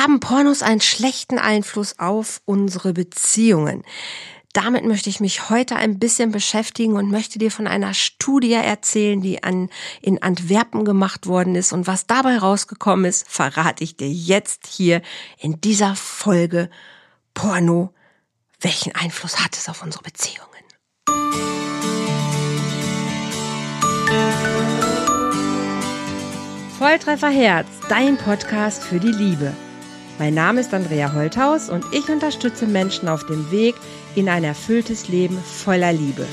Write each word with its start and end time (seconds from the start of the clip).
Haben 0.00 0.18
Pornos 0.18 0.62
einen 0.62 0.80
schlechten 0.80 1.38
Einfluss 1.38 1.98
auf 1.98 2.40
unsere 2.46 2.94
Beziehungen? 2.94 3.84
Damit 4.54 4.86
möchte 4.86 5.10
ich 5.10 5.20
mich 5.20 5.50
heute 5.50 5.76
ein 5.76 5.98
bisschen 5.98 6.32
beschäftigen 6.32 6.96
und 6.96 7.10
möchte 7.10 7.38
dir 7.38 7.50
von 7.50 7.66
einer 7.66 7.92
Studie 7.92 8.54
erzählen, 8.54 9.20
die 9.20 9.44
an, 9.44 9.68
in 10.00 10.22
Antwerpen 10.22 10.86
gemacht 10.86 11.26
worden 11.26 11.54
ist. 11.54 11.74
Und 11.74 11.86
was 11.86 12.06
dabei 12.06 12.38
rausgekommen 12.38 13.04
ist, 13.04 13.28
verrate 13.28 13.84
ich 13.84 13.98
dir 13.98 14.08
jetzt 14.08 14.68
hier 14.68 15.02
in 15.38 15.60
dieser 15.60 15.94
Folge 15.96 16.70
Porno. 17.34 17.92
Welchen 18.58 18.94
Einfluss 18.94 19.44
hat 19.44 19.54
es 19.54 19.68
auf 19.68 19.82
unsere 19.82 20.02
Beziehungen? 20.02 20.48
Volltreffer 26.78 27.28
Herz, 27.28 27.68
dein 27.90 28.16
Podcast 28.16 28.82
für 28.82 28.98
die 28.98 29.12
Liebe. 29.12 29.54
Mein 30.20 30.34
Name 30.34 30.60
ist 30.60 30.74
Andrea 30.74 31.14
Holthaus 31.14 31.70
und 31.70 31.82
ich 31.94 32.10
unterstütze 32.10 32.66
Menschen 32.66 33.08
auf 33.08 33.24
dem 33.24 33.50
Weg 33.50 33.74
in 34.14 34.28
ein 34.28 34.44
erfülltes 34.44 35.08
Leben 35.08 35.42
voller 35.42 35.94
Liebe. 35.94 36.28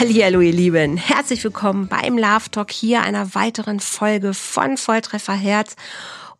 Hallo 0.00 0.40
ihr 0.40 0.52
Lieben, 0.52 0.96
herzlich 0.96 1.44
willkommen 1.44 1.88
beim 1.88 2.16
Love 2.16 2.50
Talk 2.50 2.70
hier 2.70 3.02
einer 3.02 3.34
weiteren 3.34 3.80
Folge 3.80 4.32
von 4.32 4.78
Volltreffer 4.78 5.34
Herz 5.34 5.76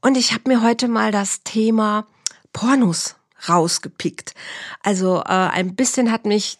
und 0.00 0.16
ich 0.16 0.32
habe 0.32 0.44
mir 0.46 0.62
heute 0.62 0.88
mal 0.88 1.12
das 1.12 1.42
Thema 1.42 2.06
Pornos 2.54 3.16
rausgepickt. 3.50 4.32
Also 4.82 5.18
äh, 5.18 5.24
ein 5.26 5.74
bisschen 5.74 6.10
hat 6.10 6.24
mich 6.24 6.58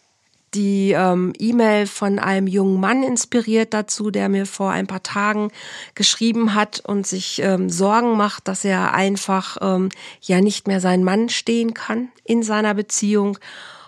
die 0.53 0.91
ähm, 0.91 1.33
E-Mail 1.37 1.87
von 1.87 2.19
einem 2.19 2.47
jungen 2.47 2.79
Mann 2.79 3.03
inspiriert 3.03 3.73
dazu, 3.73 4.11
der 4.11 4.29
mir 4.29 4.45
vor 4.45 4.71
ein 4.71 4.87
paar 4.87 5.03
Tagen 5.03 5.51
geschrieben 5.93 6.53
hat 6.53 6.79
und 6.79 7.05
sich 7.05 7.41
ähm, 7.41 7.69
Sorgen 7.69 8.15
macht, 8.15 8.47
dass 8.47 8.63
er 8.63 8.93
einfach 8.93 9.57
ähm, 9.61 9.89
ja 10.21 10.41
nicht 10.41 10.67
mehr 10.67 10.79
sein 10.79 11.03
Mann 11.03 11.29
stehen 11.29 11.73
kann 11.73 12.09
in 12.23 12.43
seiner 12.43 12.73
Beziehung 12.73 13.37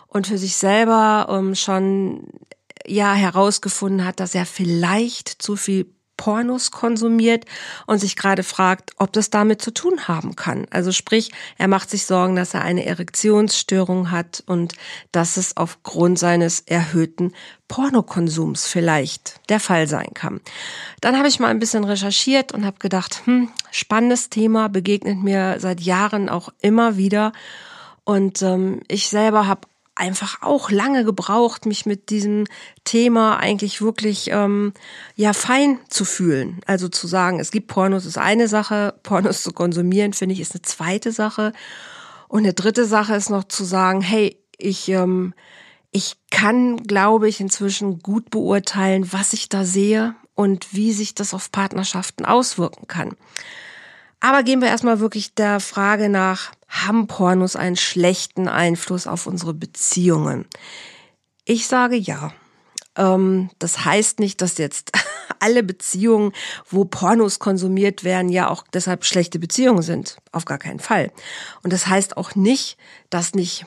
und 0.07 0.27
für 0.27 0.37
sich 0.37 0.57
selber 0.57 1.27
ähm, 1.29 1.55
schon 1.55 2.27
ja 2.85 3.13
herausgefunden 3.13 4.05
hat, 4.05 4.19
dass 4.19 4.35
er 4.35 4.45
vielleicht 4.45 5.41
zu 5.41 5.55
viel 5.55 5.85
Pornos 6.19 6.71
konsumiert 6.71 7.45
und 7.87 7.99
sich 7.99 8.17
gerade 8.17 8.43
fragt, 8.43 8.91
ob 8.97 9.13
das 9.13 9.29
damit 9.29 9.61
zu 9.61 9.71
tun 9.71 10.09
haben 10.09 10.35
kann. 10.35 10.67
Also 10.69 10.91
sprich, 10.91 11.31
er 11.57 11.69
macht 11.69 11.89
sich 11.89 12.05
Sorgen, 12.05 12.35
dass 12.35 12.53
er 12.53 12.61
eine 12.61 12.85
Erektionsstörung 12.85 14.11
hat 14.11 14.43
und 14.45 14.73
dass 15.13 15.37
es 15.37 15.55
aufgrund 15.55 16.19
seines 16.19 16.59
erhöhten 16.59 17.31
Pornokonsums 17.69 18.67
vielleicht 18.67 19.39
der 19.47 19.61
Fall 19.61 19.87
sein 19.87 20.09
kann. 20.13 20.41
Dann 20.99 21.17
habe 21.17 21.29
ich 21.29 21.39
mal 21.39 21.47
ein 21.47 21.59
bisschen 21.59 21.85
recherchiert 21.85 22.51
und 22.51 22.65
habe 22.65 22.79
gedacht, 22.79 23.21
hm, 23.23 23.47
spannendes 23.71 24.29
Thema, 24.29 24.67
begegnet 24.67 25.23
mir 25.23 25.55
seit 25.59 25.79
Jahren 25.79 26.27
auch 26.27 26.49
immer 26.59 26.97
wieder. 26.97 27.31
Und 28.03 28.41
ähm, 28.41 28.81
ich 28.89 29.07
selber 29.07 29.47
habe 29.47 29.68
einfach 29.99 30.41
auch 30.41 30.71
lange 30.71 31.03
gebraucht, 31.03 31.65
mich 31.65 31.85
mit 31.85 32.09
diesem 32.09 32.45
Thema 32.83 33.37
eigentlich 33.37 33.81
wirklich 33.81 34.29
ähm, 34.31 34.73
ja 35.15 35.33
fein 35.33 35.79
zu 35.89 36.05
fühlen. 36.05 36.61
Also 36.65 36.87
zu 36.87 37.07
sagen, 37.07 37.39
es 37.39 37.51
gibt 37.51 37.67
Pornos 37.67 38.05
ist 38.05 38.17
eine 38.17 38.47
Sache, 38.47 38.95
Pornos 39.03 39.43
zu 39.43 39.51
konsumieren 39.51 40.13
finde 40.13 40.33
ich 40.33 40.41
ist 40.41 40.53
eine 40.53 40.61
zweite 40.61 41.11
Sache 41.11 41.53
und 42.27 42.39
eine 42.39 42.53
dritte 42.53 42.85
Sache 42.85 43.15
ist 43.15 43.29
noch 43.29 43.43
zu 43.43 43.63
sagen, 43.63 44.01
hey, 44.01 44.37
ich 44.57 44.89
ähm, 44.89 45.33
ich 45.91 46.17
kann, 46.29 46.77
glaube 46.77 47.27
ich, 47.27 47.39
inzwischen 47.39 47.99
gut 47.99 48.29
beurteilen, 48.29 49.11
was 49.11 49.33
ich 49.33 49.49
da 49.49 49.65
sehe 49.65 50.13
und 50.35 50.73
wie 50.73 50.93
sich 50.93 51.15
das 51.15 51.33
auf 51.33 51.51
Partnerschaften 51.51 52.25
auswirken 52.25 52.87
kann. 52.87 53.15
Aber 54.19 54.43
gehen 54.43 54.61
wir 54.61 54.67
erstmal 54.67 54.99
wirklich 54.99 55.33
der 55.33 55.59
Frage 55.59 56.09
nach, 56.09 56.51
haben 56.69 57.07
Pornos 57.07 57.55
einen 57.55 57.75
schlechten 57.75 58.47
Einfluss 58.47 59.07
auf 59.07 59.27
unsere 59.27 59.53
Beziehungen? 59.53 60.45
Ich 61.43 61.67
sage 61.67 61.95
ja. 61.95 62.31
Ähm, 62.95 63.49
das 63.59 63.85
heißt 63.85 64.19
nicht, 64.19 64.41
dass 64.41 64.57
jetzt 64.57 64.91
alle 65.39 65.63
Beziehungen, 65.63 66.31
wo 66.69 66.85
Pornos 66.85 67.39
konsumiert 67.39 68.03
werden, 68.03 68.29
ja 68.29 68.49
auch 68.49 68.63
deshalb 68.73 69.03
schlechte 69.03 69.39
Beziehungen 69.39 69.81
sind. 69.81 70.17
Auf 70.31 70.45
gar 70.45 70.59
keinen 70.59 70.79
Fall. 70.79 71.11
Und 71.63 71.73
das 71.73 71.87
heißt 71.87 72.17
auch 72.17 72.35
nicht, 72.35 72.77
dass 73.09 73.33
nicht 73.33 73.65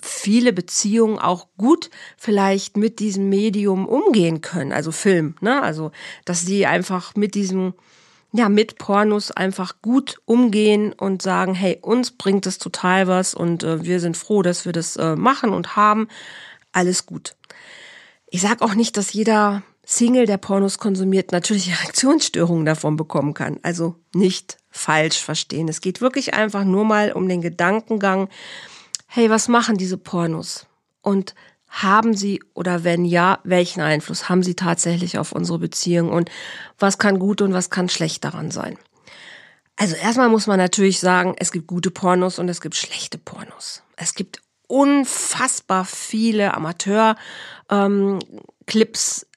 viele 0.00 0.52
Beziehungen 0.52 1.18
auch 1.18 1.48
gut 1.56 1.90
vielleicht 2.16 2.76
mit 2.76 3.00
diesem 3.00 3.28
Medium 3.28 3.86
umgehen 3.88 4.40
können, 4.40 4.72
also 4.72 4.92
Film, 4.92 5.34
ne? 5.40 5.62
Also, 5.62 5.90
dass 6.24 6.42
sie 6.42 6.66
einfach 6.66 7.16
mit 7.16 7.34
diesem 7.34 7.74
ja, 8.32 8.48
mit 8.48 8.78
Pornos 8.78 9.30
einfach 9.30 9.80
gut 9.82 10.20
umgehen 10.24 10.92
und 10.92 11.22
sagen, 11.22 11.54
hey, 11.54 11.78
uns 11.80 12.10
bringt 12.10 12.46
es 12.46 12.58
total 12.58 13.06
was 13.06 13.34
und 13.34 13.62
äh, 13.62 13.84
wir 13.84 14.00
sind 14.00 14.16
froh, 14.16 14.42
dass 14.42 14.64
wir 14.64 14.72
das 14.72 14.96
äh, 14.96 15.16
machen 15.16 15.50
und 15.50 15.76
haben. 15.76 16.08
Alles 16.72 17.06
gut. 17.06 17.36
Ich 18.28 18.42
sage 18.42 18.62
auch 18.64 18.74
nicht, 18.74 18.96
dass 18.96 19.12
jeder 19.12 19.62
Single, 19.84 20.26
der 20.26 20.36
Pornos 20.36 20.78
konsumiert, 20.78 21.32
natürlich 21.32 21.70
Erektionsstörungen 21.80 22.66
davon 22.66 22.96
bekommen 22.96 23.34
kann. 23.34 23.58
Also 23.62 23.94
nicht 24.14 24.58
falsch 24.70 25.22
verstehen. 25.22 25.68
Es 25.68 25.80
geht 25.80 26.00
wirklich 26.00 26.34
einfach 26.34 26.64
nur 26.64 26.84
mal 26.84 27.12
um 27.12 27.28
den 27.28 27.40
Gedankengang, 27.40 28.28
hey, 29.06 29.30
was 29.30 29.48
machen 29.48 29.78
diese 29.78 29.96
Pornos? 29.96 30.66
Und 31.00 31.34
haben 31.82 32.16
sie 32.16 32.42
oder 32.54 32.84
wenn 32.84 33.04
ja, 33.04 33.40
welchen 33.44 33.80
Einfluss 33.80 34.28
haben 34.28 34.42
sie 34.42 34.54
tatsächlich 34.54 35.18
auf 35.18 35.32
unsere 35.32 35.58
Beziehung 35.58 36.10
und 36.10 36.30
was 36.78 36.98
kann 36.98 37.18
gut 37.18 37.42
und 37.42 37.52
was 37.52 37.70
kann 37.70 37.88
schlecht 37.88 38.24
daran 38.24 38.50
sein? 38.50 38.78
Also 39.76 39.94
erstmal 39.94 40.30
muss 40.30 40.46
man 40.46 40.58
natürlich 40.58 41.00
sagen, 41.00 41.34
es 41.38 41.52
gibt 41.52 41.66
gute 41.66 41.90
Pornos 41.90 42.38
und 42.38 42.48
es 42.48 42.62
gibt 42.62 42.76
schlechte 42.76 43.18
Pornos. 43.18 43.82
Es 43.96 44.14
gibt 44.14 44.40
unfassbar 44.68 45.84
viele 45.84 46.54
Amateur-Clips, 46.54 49.22
ähm, 49.22 49.28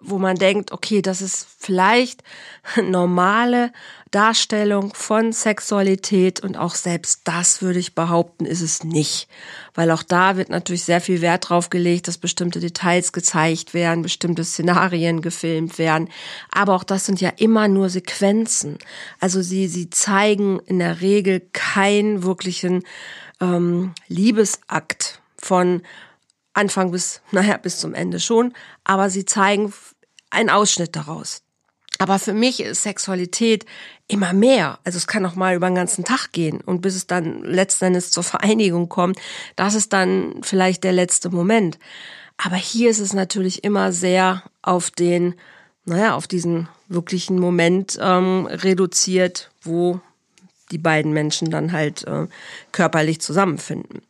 wo 0.00 0.18
man 0.18 0.36
denkt, 0.36 0.70
okay, 0.72 1.02
das 1.02 1.22
ist 1.22 1.46
vielleicht 1.58 2.22
normale 2.82 3.72
Darstellung 4.10 4.94
von 4.94 5.32
Sexualität 5.32 6.40
und 6.40 6.56
auch 6.56 6.74
selbst 6.74 7.22
das 7.24 7.60
würde 7.62 7.78
ich 7.78 7.94
behaupten, 7.94 8.46
ist 8.46 8.62
es 8.62 8.84
nicht. 8.84 9.28
Weil 9.74 9.90
auch 9.90 10.02
da 10.02 10.36
wird 10.36 10.48
natürlich 10.48 10.84
sehr 10.84 11.00
viel 11.00 11.20
Wert 11.20 11.48
drauf 11.50 11.68
gelegt, 11.68 12.08
dass 12.08 12.16
bestimmte 12.16 12.60
Details 12.60 13.12
gezeigt 13.12 13.74
werden, 13.74 14.02
bestimmte 14.02 14.44
Szenarien 14.44 15.20
gefilmt 15.20 15.78
werden. 15.78 16.08
Aber 16.50 16.74
auch 16.74 16.84
das 16.84 17.04
sind 17.04 17.20
ja 17.20 17.30
immer 17.36 17.68
nur 17.68 17.90
Sequenzen. 17.90 18.78
Also 19.20 19.42
sie, 19.42 19.68
sie 19.68 19.90
zeigen 19.90 20.60
in 20.60 20.78
der 20.78 21.00
Regel 21.00 21.42
keinen 21.52 22.22
wirklichen 22.22 22.84
ähm, 23.40 23.92
Liebesakt 24.08 25.20
von 25.36 25.82
Anfang 26.58 26.90
bis, 26.90 27.22
naja, 27.30 27.56
bis 27.56 27.78
zum 27.78 27.94
Ende 27.94 28.20
schon, 28.20 28.52
aber 28.84 29.10
sie 29.10 29.24
zeigen 29.24 29.72
einen 30.30 30.50
Ausschnitt 30.50 30.96
daraus. 30.96 31.42
Aber 31.98 32.18
für 32.18 32.32
mich 32.32 32.60
ist 32.60 32.82
Sexualität 32.82 33.64
immer 34.06 34.32
mehr. 34.32 34.78
Also 34.84 34.98
es 34.98 35.06
kann 35.06 35.26
auch 35.26 35.34
mal 35.34 35.56
über 35.56 35.68
den 35.68 35.74
ganzen 35.74 36.04
Tag 36.04 36.32
gehen 36.32 36.60
und 36.60 36.80
bis 36.80 36.94
es 36.94 37.06
dann 37.06 37.42
letztendlich 37.42 38.10
zur 38.10 38.22
Vereinigung 38.22 38.88
kommt, 38.88 39.18
das 39.56 39.74
ist 39.74 39.92
dann 39.92 40.40
vielleicht 40.42 40.84
der 40.84 40.92
letzte 40.92 41.30
Moment. 41.30 41.78
Aber 42.36 42.56
hier 42.56 42.90
ist 42.90 43.00
es 43.00 43.12
natürlich 43.12 43.64
immer 43.64 43.92
sehr 43.92 44.44
auf 44.62 44.90
den, 44.90 45.34
naja, 45.84 46.14
auf 46.14 46.28
diesen 46.28 46.68
wirklichen 46.88 47.38
Moment 47.38 47.98
ähm, 48.00 48.46
reduziert, 48.46 49.50
wo 49.62 50.00
die 50.70 50.78
beiden 50.78 51.12
Menschen 51.12 51.50
dann 51.50 51.72
halt 51.72 52.06
äh, 52.06 52.28
körperlich 52.72 53.20
zusammenfinden. 53.20 54.02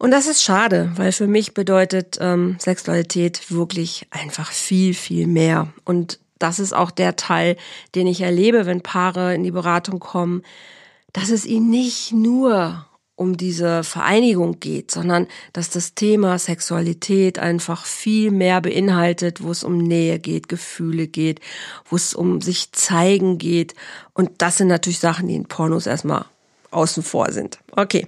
Und 0.00 0.12
das 0.12 0.26
ist 0.26 0.42
schade, 0.42 0.90
weil 0.96 1.12
für 1.12 1.26
mich 1.26 1.52
bedeutet 1.52 2.16
ähm, 2.22 2.56
Sexualität 2.58 3.50
wirklich 3.50 4.06
einfach 4.10 4.50
viel, 4.50 4.94
viel 4.94 5.26
mehr. 5.26 5.74
Und 5.84 6.18
das 6.38 6.58
ist 6.58 6.72
auch 6.72 6.90
der 6.90 7.16
Teil, 7.16 7.58
den 7.94 8.06
ich 8.06 8.22
erlebe, 8.22 8.64
wenn 8.64 8.80
Paare 8.80 9.34
in 9.34 9.42
die 9.42 9.50
Beratung 9.50 10.00
kommen, 10.00 10.42
dass 11.12 11.28
es 11.28 11.44
ihnen 11.44 11.68
nicht 11.68 12.12
nur 12.12 12.86
um 13.14 13.36
diese 13.36 13.84
Vereinigung 13.84 14.58
geht, 14.58 14.90
sondern 14.90 15.26
dass 15.52 15.68
das 15.68 15.94
Thema 15.94 16.38
Sexualität 16.38 17.38
einfach 17.38 17.84
viel 17.84 18.30
mehr 18.30 18.62
beinhaltet, 18.62 19.42
wo 19.42 19.50
es 19.50 19.62
um 19.62 19.76
Nähe 19.76 20.18
geht, 20.18 20.48
Gefühle 20.48 21.08
geht, 21.08 21.40
wo 21.84 21.96
es 21.96 22.14
um 22.14 22.40
sich 22.40 22.72
zeigen 22.72 23.36
geht. 23.36 23.74
Und 24.14 24.30
das 24.38 24.56
sind 24.56 24.68
natürlich 24.68 25.00
Sachen, 25.00 25.28
die 25.28 25.34
in 25.34 25.44
Pornos 25.44 25.86
erstmal 25.86 26.24
außen 26.70 27.02
vor 27.02 27.30
sind. 27.32 27.58
Okay. 27.72 28.06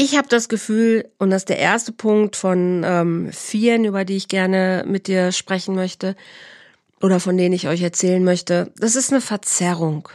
Ich 0.00 0.16
habe 0.16 0.28
das 0.28 0.48
Gefühl, 0.48 1.10
und 1.18 1.30
das 1.30 1.42
ist 1.42 1.48
der 1.48 1.58
erste 1.58 1.90
Punkt 1.90 2.36
von 2.36 2.84
ähm, 2.84 3.32
vielen, 3.32 3.84
über 3.84 4.04
die 4.04 4.16
ich 4.16 4.28
gerne 4.28 4.84
mit 4.86 5.08
dir 5.08 5.32
sprechen 5.32 5.74
möchte 5.74 6.14
oder 7.00 7.18
von 7.18 7.36
denen 7.36 7.52
ich 7.52 7.66
euch 7.66 7.82
erzählen 7.82 8.22
möchte, 8.22 8.72
das 8.76 8.94
ist 8.94 9.10
eine 9.10 9.20
Verzerrung. 9.20 10.08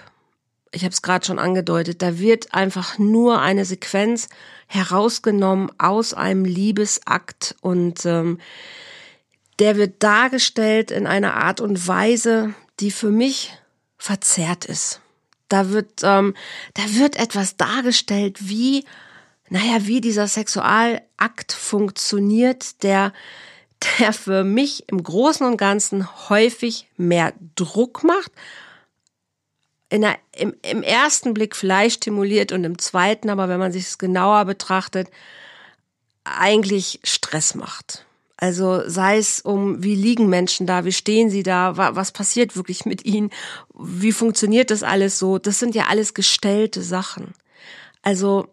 Ich 0.71 0.85
habe 0.85 0.93
es 0.93 1.01
gerade 1.01 1.25
schon 1.25 1.37
angedeutet, 1.37 2.01
da 2.01 2.17
wird 2.17 2.53
einfach 2.53 2.97
nur 2.97 3.41
eine 3.41 3.65
Sequenz 3.65 4.29
herausgenommen 4.67 5.69
aus 5.79 6.13
einem 6.13 6.45
Liebesakt 6.45 7.57
und 7.59 8.05
ähm, 8.05 8.39
der 9.59 9.75
wird 9.75 10.01
dargestellt 10.01 10.91
in 10.91 11.07
einer 11.07 11.33
Art 11.33 11.59
und 11.59 11.89
Weise, 11.89 12.53
die 12.79 12.89
für 12.89 13.11
mich 13.11 13.51
verzerrt 13.97 14.63
ist. 14.63 15.01
Da 15.49 15.71
wird, 15.71 16.03
ähm, 16.03 16.35
da 16.73 16.83
wird 16.93 17.17
etwas 17.17 17.57
dargestellt, 17.57 18.47
wie, 18.47 18.85
naja, 19.53 19.85
wie 19.85 20.01
dieser 20.01 20.27
Sexualakt 20.27 21.53
funktioniert, 21.53 22.81
der, 22.81 23.13
der 23.99 24.11
für 24.11 24.43
mich 24.43 24.89
im 24.89 25.03
Großen 25.03 25.45
und 25.45 25.57
Ganzen 25.57 26.07
häufig 26.27 26.87
mehr 26.97 27.33
Druck 27.53 28.03
macht. 28.03 28.31
Der, 29.91 30.17
im, 30.35 30.55
Im 30.63 30.81
ersten 30.81 31.35
Blick 31.35 31.55
vielleicht 31.55 31.97
stimuliert 31.97 32.51
und 32.51 32.63
im 32.63 32.79
zweiten, 32.79 33.29
aber 33.29 33.47
wenn 33.47 33.59
man 33.59 33.71
sich 33.71 33.83
es 33.83 33.99
genauer 33.99 34.45
betrachtet, 34.45 35.07
eigentlich 36.23 36.99
Stress 37.03 37.53
macht. 37.53 38.07
Also 38.37 38.81
sei 38.89 39.19
es 39.19 39.39
um, 39.39 39.83
wie 39.83 39.93
liegen 39.93 40.29
Menschen 40.29 40.65
da, 40.65 40.83
wie 40.83 40.91
stehen 40.91 41.29
sie 41.29 41.43
da, 41.43 41.77
was 41.77 42.11
passiert 42.11 42.55
wirklich 42.55 42.85
mit 42.85 43.05
ihnen, 43.05 43.29
wie 43.75 44.13
funktioniert 44.13 44.71
das 44.71 44.81
alles 44.81 45.19
so, 45.19 45.37
das 45.37 45.59
sind 45.59 45.75
ja 45.75 45.89
alles 45.89 46.15
gestellte 46.15 46.81
Sachen. 46.81 47.35
Also 48.01 48.47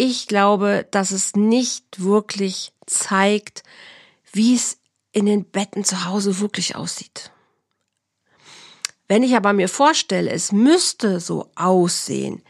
ich 0.00 0.26
glaube, 0.28 0.86
dass 0.90 1.10
es 1.10 1.36
nicht 1.36 2.02
wirklich 2.02 2.72
zeigt, 2.86 3.62
wie 4.32 4.54
es 4.54 4.78
in 5.12 5.26
den 5.26 5.44
Betten 5.44 5.84
zu 5.84 6.06
Hause 6.06 6.40
wirklich 6.40 6.74
aussieht. 6.74 7.30
Wenn 9.08 9.22
ich 9.22 9.36
aber 9.36 9.52
mir 9.52 9.68
vorstelle, 9.68 10.30
es 10.30 10.52
müsste 10.52 11.20
so 11.20 11.50
aussehen 11.54 12.42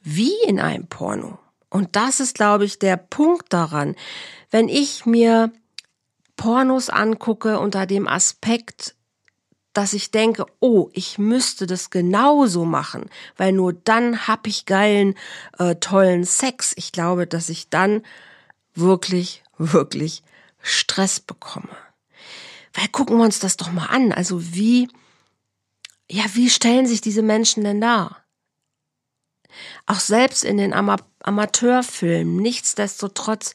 wie 0.00 0.34
in 0.46 0.58
einem 0.58 0.88
Porno, 0.88 1.38
und 1.68 1.94
das 1.94 2.18
ist, 2.18 2.34
glaube 2.34 2.64
ich, 2.64 2.80
der 2.80 2.96
Punkt 2.96 3.52
daran, 3.52 3.94
wenn 4.50 4.68
ich 4.68 5.06
mir 5.06 5.52
Pornos 6.34 6.90
angucke 6.90 7.60
unter 7.60 7.86
dem 7.86 8.08
Aspekt, 8.08 8.96
dass 9.72 9.92
ich 9.92 10.10
denke, 10.10 10.46
oh, 10.58 10.90
ich 10.92 11.18
müsste 11.18 11.66
das 11.66 11.90
genauso 11.90 12.64
machen, 12.64 13.08
weil 13.36 13.52
nur 13.52 13.72
dann 13.72 14.26
hab 14.26 14.46
ich 14.46 14.66
geilen, 14.66 15.14
äh, 15.58 15.76
tollen 15.76 16.24
Sex. 16.24 16.72
Ich 16.76 16.92
glaube, 16.92 17.26
dass 17.26 17.48
ich 17.48 17.68
dann 17.68 18.02
wirklich, 18.74 19.42
wirklich 19.58 20.22
Stress 20.60 21.20
bekomme. 21.20 21.68
Weil 22.74 22.88
gucken 22.88 23.18
wir 23.18 23.24
uns 23.24 23.38
das 23.38 23.56
doch 23.56 23.70
mal 23.70 23.86
an. 23.86 24.12
Also 24.12 24.54
wie, 24.54 24.88
ja, 26.10 26.24
wie 26.34 26.50
stellen 26.50 26.86
sich 26.86 27.00
diese 27.00 27.22
Menschen 27.22 27.64
denn 27.64 27.80
dar? 27.80 28.24
Auch 29.86 30.00
selbst 30.00 30.44
in 30.44 30.56
den 30.56 30.72
Ama 30.72 30.96
Amateurfilmen, 31.22 32.36
nichtsdestotrotz 32.36 33.54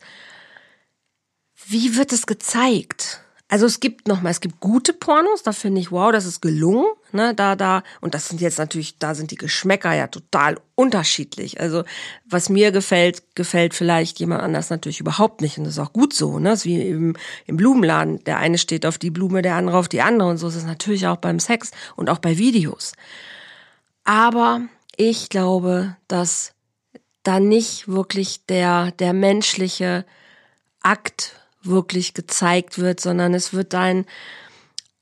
wie 1.67 1.95
wird 1.95 2.13
es 2.13 2.27
gezeigt? 2.27 3.25
Also 3.47 3.68
es 3.68 3.80
gibt 3.80 4.07
nochmal, 4.07 4.31
es 4.31 4.42
gibt 4.42 4.59
gute 4.59 4.92
Pornos, 4.92 5.44
da 5.44 5.51
finde 5.51 5.80
ich, 5.80 5.92
wow, 5.92 6.12
das 6.12 6.25
ist 6.25 6.42
gelungen, 6.42 6.88
ne, 7.12 7.36
da, 7.36 7.56
da, 7.56 7.83
und 8.01 8.15
das 8.15 8.27
sind 8.27 8.42
jetzt 8.42 8.57
natürlich, 8.57 8.97
da 8.97 9.13
sind 9.13 9.30
die 9.30 9.36
Geschmäcker 9.36 9.94
ja 9.94 10.07
total 10.07 10.59
unterschiedlich. 10.74 11.59
Also 11.59 11.83
was 12.25 12.50
mir 12.50 12.71
gefällt, 12.71 13.36
gefällt 13.36 13.75
vielleicht 13.75 14.19
jemand 14.19 14.42
anders 14.42 14.71
natürlich 14.71 15.00
überhaupt 15.00 15.42
nicht 15.42 15.59
und 15.59 15.65
das 15.65 15.74
ist 15.74 15.80
auch 15.80 15.94
gut 15.94 16.13
so, 16.13 16.39
ne, 16.39 16.50
das 16.50 16.59
ist 16.62 16.65
wie 16.65 16.89
im, 16.89 17.15
im 17.45 17.57
Blumenladen, 17.57 18.24
der 18.24 18.39
eine 18.39 18.57
steht 18.57 18.83
auf 18.83 18.97
die 18.97 19.12
Blume, 19.12 19.44
der 19.44 19.56
andere 19.56 19.77
auf 19.77 19.89
die 19.89 20.01
andere 20.01 20.30
und 20.30 20.38
so 20.38 20.48
ist 20.48 20.56
es 20.56 20.65
natürlich 20.65 21.06
auch 21.06 21.18
beim 21.18 21.39
Sex 21.39 21.69
und 21.95 22.09
auch 22.09 22.19
bei 22.19 22.39
Videos. 22.39 22.94
Aber 24.06 24.62
ich 24.98 25.30
glaube, 25.30 25.95
dass 26.07 26.53
da 27.21 27.39
nicht 27.39 27.88
wirklich 27.88 28.45
der, 28.48 28.91
der 28.91 29.13
menschliche 29.13 30.03
Akt 30.81 31.36
wirklich 31.65 32.13
gezeigt 32.13 32.79
wird, 32.79 33.00
sondern 33.00 33.33
es 33.33 33.53
wird 33.53 33.73
ein, 33.75 34.06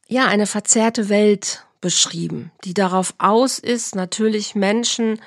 ja, 0.07 0.25
eine 0.25 0.47
verzerrte 0.47 1.09
Welt 1.09 1.65
beschrieben, 1.81 2.51
die 2.63 2.73
darauf 2.73 3.13
aus 3.17 3.59
ist, 3.59 3.95
natürlich 3.95 4.55
Menschen, 4.55 5.19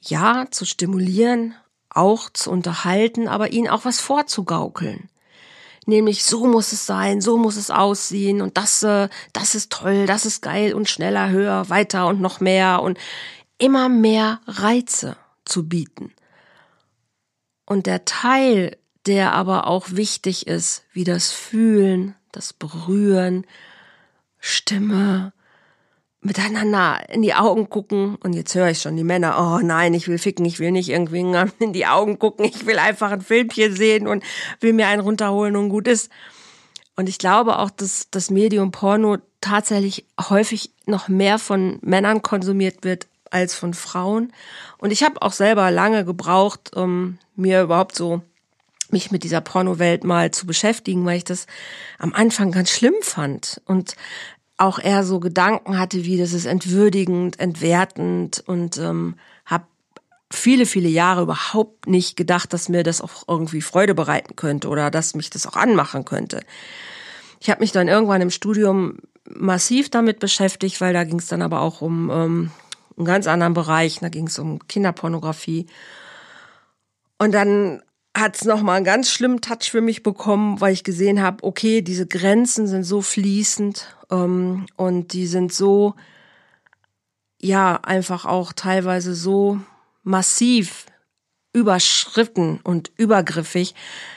ja, 0.00 0.46
zu 0.50 0.64
stimulieren, 0.64 1.54
auch 1.90 2.30
zu 2.30 2.50
unterhalten, 2.50 3.28
aber 3.28 3.52
ihnen 3.52 3.68
auch 3.68 3.84
was 3.84 4.00
vorzugaukeln. 4.00 5.08
Nämlich, 5.86 6.24
so 6.24 6.46
muss 6.46 6.72
es 6.72 6.84
sein, 6.84 7.20
so 7.20 7.38
muss 7.38 7.56
es 7.56 7.70
aussehen 7.70 8.40
und 8.40 8.56
das, 8.56 8.82
äh, 8.82 9.08
das 9.32 9.54
ist 9.54 9.70
toll, 9.70 10.06
das 10.06 10.26
ist 10.26 10.42
geil 10.42 10.74
und 10.74 10.88
schneller, 10.88 11.30
höher, 11.30 11.68
weiter 11.68 12.06
und 12.08 12.20
noch 12.20 12.40
mehr 12.40 12.82
und 12.82 12.98
immer 13.58 13.88
mehr 13.88 14.40
Reize 14.46 15.16
zu 15.44 15.68
bieten. 15.68 16.12
Und 17.66 17.86
der 17.86 18.04
Teil 18.04 18.76
der 19.06 19.32
aber 19.32 19.66
auch 19.66 19.92
wichtig 19.92 20.46
ist, 20.46 20.84
wie 20.92 21.04
das 21.04 21.32
Fühlen, 21.32 22.14
das 22.32 22.52
Berühren, 22.52 23.46
Stimme, 24.38 25.32
miteinander 26.20 27.08
in 27.08 27.22
die 27.22 27.34
Augen 27.34 27.70
gucken. 27.70 28.16
Und 28.16 28.34
jetzt 28.34 28.54
höre 28.54 28.70
ich 28.70 28.80
schon 28.80 28.96
die 28.96 29.04
Männer, 29.04 29.36
oh 29.38 29.64
nein, 29.64 29.94
ich 29.94 30.08
will 30.08 30.18
ficken, 30.18 30.44
ich 30.44 30.58
will 30.58 30.72
nicht 30.72 30.88
irgendwie 30.88 31.20
in 31.58 31.72
die 31.72 31.86
Augen 31.86 32.18
gucken, 32.18 32.44
ich 32.44 32.66
will 32.66 32.78
einfach 32.78 33.12
ein 33.12 33.22
Filmchen 33.22 33.74
sehen 33.74 34.06
und 34.06 34.22
will 34.60 34.72
mir 34.72 34.88
einen 34.88 35.02
runterholen 35.02 35.56
und 35.56 35.68
gut 35.68 35.88
ist. 35.88 36.10
Und 36.96 37.08
ich 37.08 37.18
glaube 37.18 37.58
auch, 37.58 37.70
dass 37.70 38.08
das 38.10 38.30
Medium 38.30 38.70
Porno 38.70 39.18
tatsächlich 39.40 40.06
häufig 40.28 40.72
noch 40.86 41.08
mehr 41.08 41.38
von 41.38 41.78
Männern 41.82 42.22
konsumiert 42.22 42.84
wird 42.84 43.06
als 43.30 43.54
von 43.54 43.74
Frauen. 43.74 44.32
Und 44.78 44.92
ich 44.92 45.02
habe 45.02 45.20
auch 45.20 45.32
selber 45.32 45.70
lange 45.70 46.04
gebraucht, 46.04 46.74
um 46.74 47.18
mir 47.34 47.62
überhaupt 47.62 47.94
so 47.94 48.22
mich 48.92 49.10
mit 49.10 49.24
dieser 49.24 49.40
Pornowelt 49.40 50.04
mal 50.04 50.30
zu 50.30 50.46
beschäftigen, 50.46 51.04
weil 51.04 51.18
ich 51.18 51.24
das 51.24 51.46
am 51.98 52.12
Anfang 52.12 52.52
ganz 52.52 52.70
schlimm 52.70 52.94
fand 53.02 53.60
und 53.66 53.96
auch 54.58 54.78
eher 54.78 55.04
so 55.04 55.20
Gedanken 55.20 55.78
hatte, 55.78 56.04
wie 56.04 56.16
das 56.16 56.32
ist 56.32 56.46
entwürdigend, 56.46 57.38
entwertend 57.38 58.42
und 58.46 58.78
ähm, 58.78 59.16
habe 59.44 59.66
viele, 60.30 60.66
viele 60.66 60.88
Jahre 60.88 61.22
überhaupt 61.22 61.86
nicht 61.86 62.16
gedacht, 62.16 62.52
dass 62.52 62.68
mir 62.68 62.82
das 62.82 63.00
auch 63.00 63.24
irgendwie 63.28 63.60
Freude 63.60 63.94
bereiten 63.94 64.34
könnte 64.36 64.68
oder 64.68 64.90
dass 64.90 65.14
mich 65.14 65.30
das 65.30 65.46
auch 65.46 65.56
anmachen 65.56 66.04
könnte. 66.04 66.40
Ich 67.40 67.50
habe 67.50 67.60
mich 67.60 67.72
dann 67.72 67.88
irgendwann 67.88 68.22
im 68.22 68.30
Studium 68.30 68.98
massiv 69.28 69.90
damit 69.90 70.20
beschäftigt, 70.20 70.80
weil 70.80 70.94
da 70.94 71.04
ging 71.04 71.18
es 71.18 71.26
dann 71.26 71.42
aber 71.42 71.60
auch 71.60 71.80
um 71.82 72.10
ähm, 72.10 72.50
einen 72.96 73.06
ganz 73.06 73.26
anderen 73.26 73.54
Bereich, 73.54 73.98
da 74.00 74.08
ging 74.08 74.26
es 74.26 74.38
um 74.38 74.66
Kinderpornografie. 74.66 75.66
Und 77.18 77.32
dann 77.32 77.82
hat 78.16 78.36
es 78.36 78.44
nochmal 78.44 78.76
einen 78.76 78.84
ganz 78.84 79.10
schlimmen 79.10 79.42
Touch 79.42 79.70
für 79.70 79.82
mich 79.82 80.02
bekommen, 80.02 80.60
weil 80.60 80.72
ich 80.72 80.84
gesehen 80.84 81.20
habe, 81.20 81.44
okay, 81.44 81.82
diese 81.82 82.06
Grenzen 82.06 82.66
sind 82.66 82.84
so 82.84 83.02
fließend 83.02 83.94
ähm, 84.10 84.66
und 84.76 85.12
die 85.12 85.26
sind 85.26 85.52
so, 85.52 85.94
ja, 87.40 87.76
einfach 87.82 88.24
auch 88.24 88.52
teilweise 88.52 89.14
so 89.14 89.60
massiv 90.02 90.86
überschritten 91.52 92.60
und 92.62 92.90
übergriffig, 92.96 93.74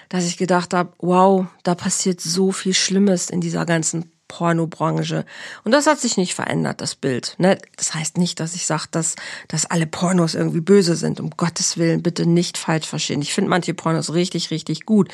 dass 0.08 0.26
ich 0.26 0.38
gedacht 0.38 0.74
habe, 0.74 0.94
wow, 1.00 1.48
da 1.64 1.76
passiert 1.76 2.22
so 2.22 2.52
viel 2.52 2.74
Schlimmes 2.74 3.30
in 3.30 3.42
dieser 3.42 3.66
ganzen 3.66 4.12
Pornobranche. 4.30 5.26
Und 5.66 5.74
das 5.74 5.88
hat 5.88 6.00
sich 6.00 6.16
nicht 6.16 6.34
verändert, 6.34 6.80
das 6.80 6.96
Bild. 6.96 7.36
Ne? 7.38 7.58
Das 7.76 7.94
heißt 7.94 8.18
nicht, 8.18 8.40
dass 8.40 8.56
ich 8.56 8.66
sage, 8.66 8.86
dass, 8.92 9.18
dass 9.50 9.66
alle 9.66 9.86
Pornos 9.86 10.36
irgendwie 10.36 10.62
böse 10.62 10.96
sind. 10.96 11.20
Um 11.20 11.32
Gottes 11.32 11.78
Willen, 11.78 12.02
bitte 12.02 12.26
nicht 12.26 12.58
falsch 12.58 12.88
verstehen. 12.88 13.22
Ich 13.22 13.34
finde 13.34 13.50
manche 13.50 13.74
Pornos 13.74 14.14
richtig, 14.14 14.52
richtig 14.52 14.86
gut. 14.86 15.10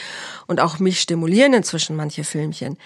Und 0.45 0.59
auch 0.59 0.77
mich 0.77 1.01
stimulieren 1.01 1.53
inzwischen 1.53 1.95
manche 1.95 2.23
Filmchen. 2.23 2.77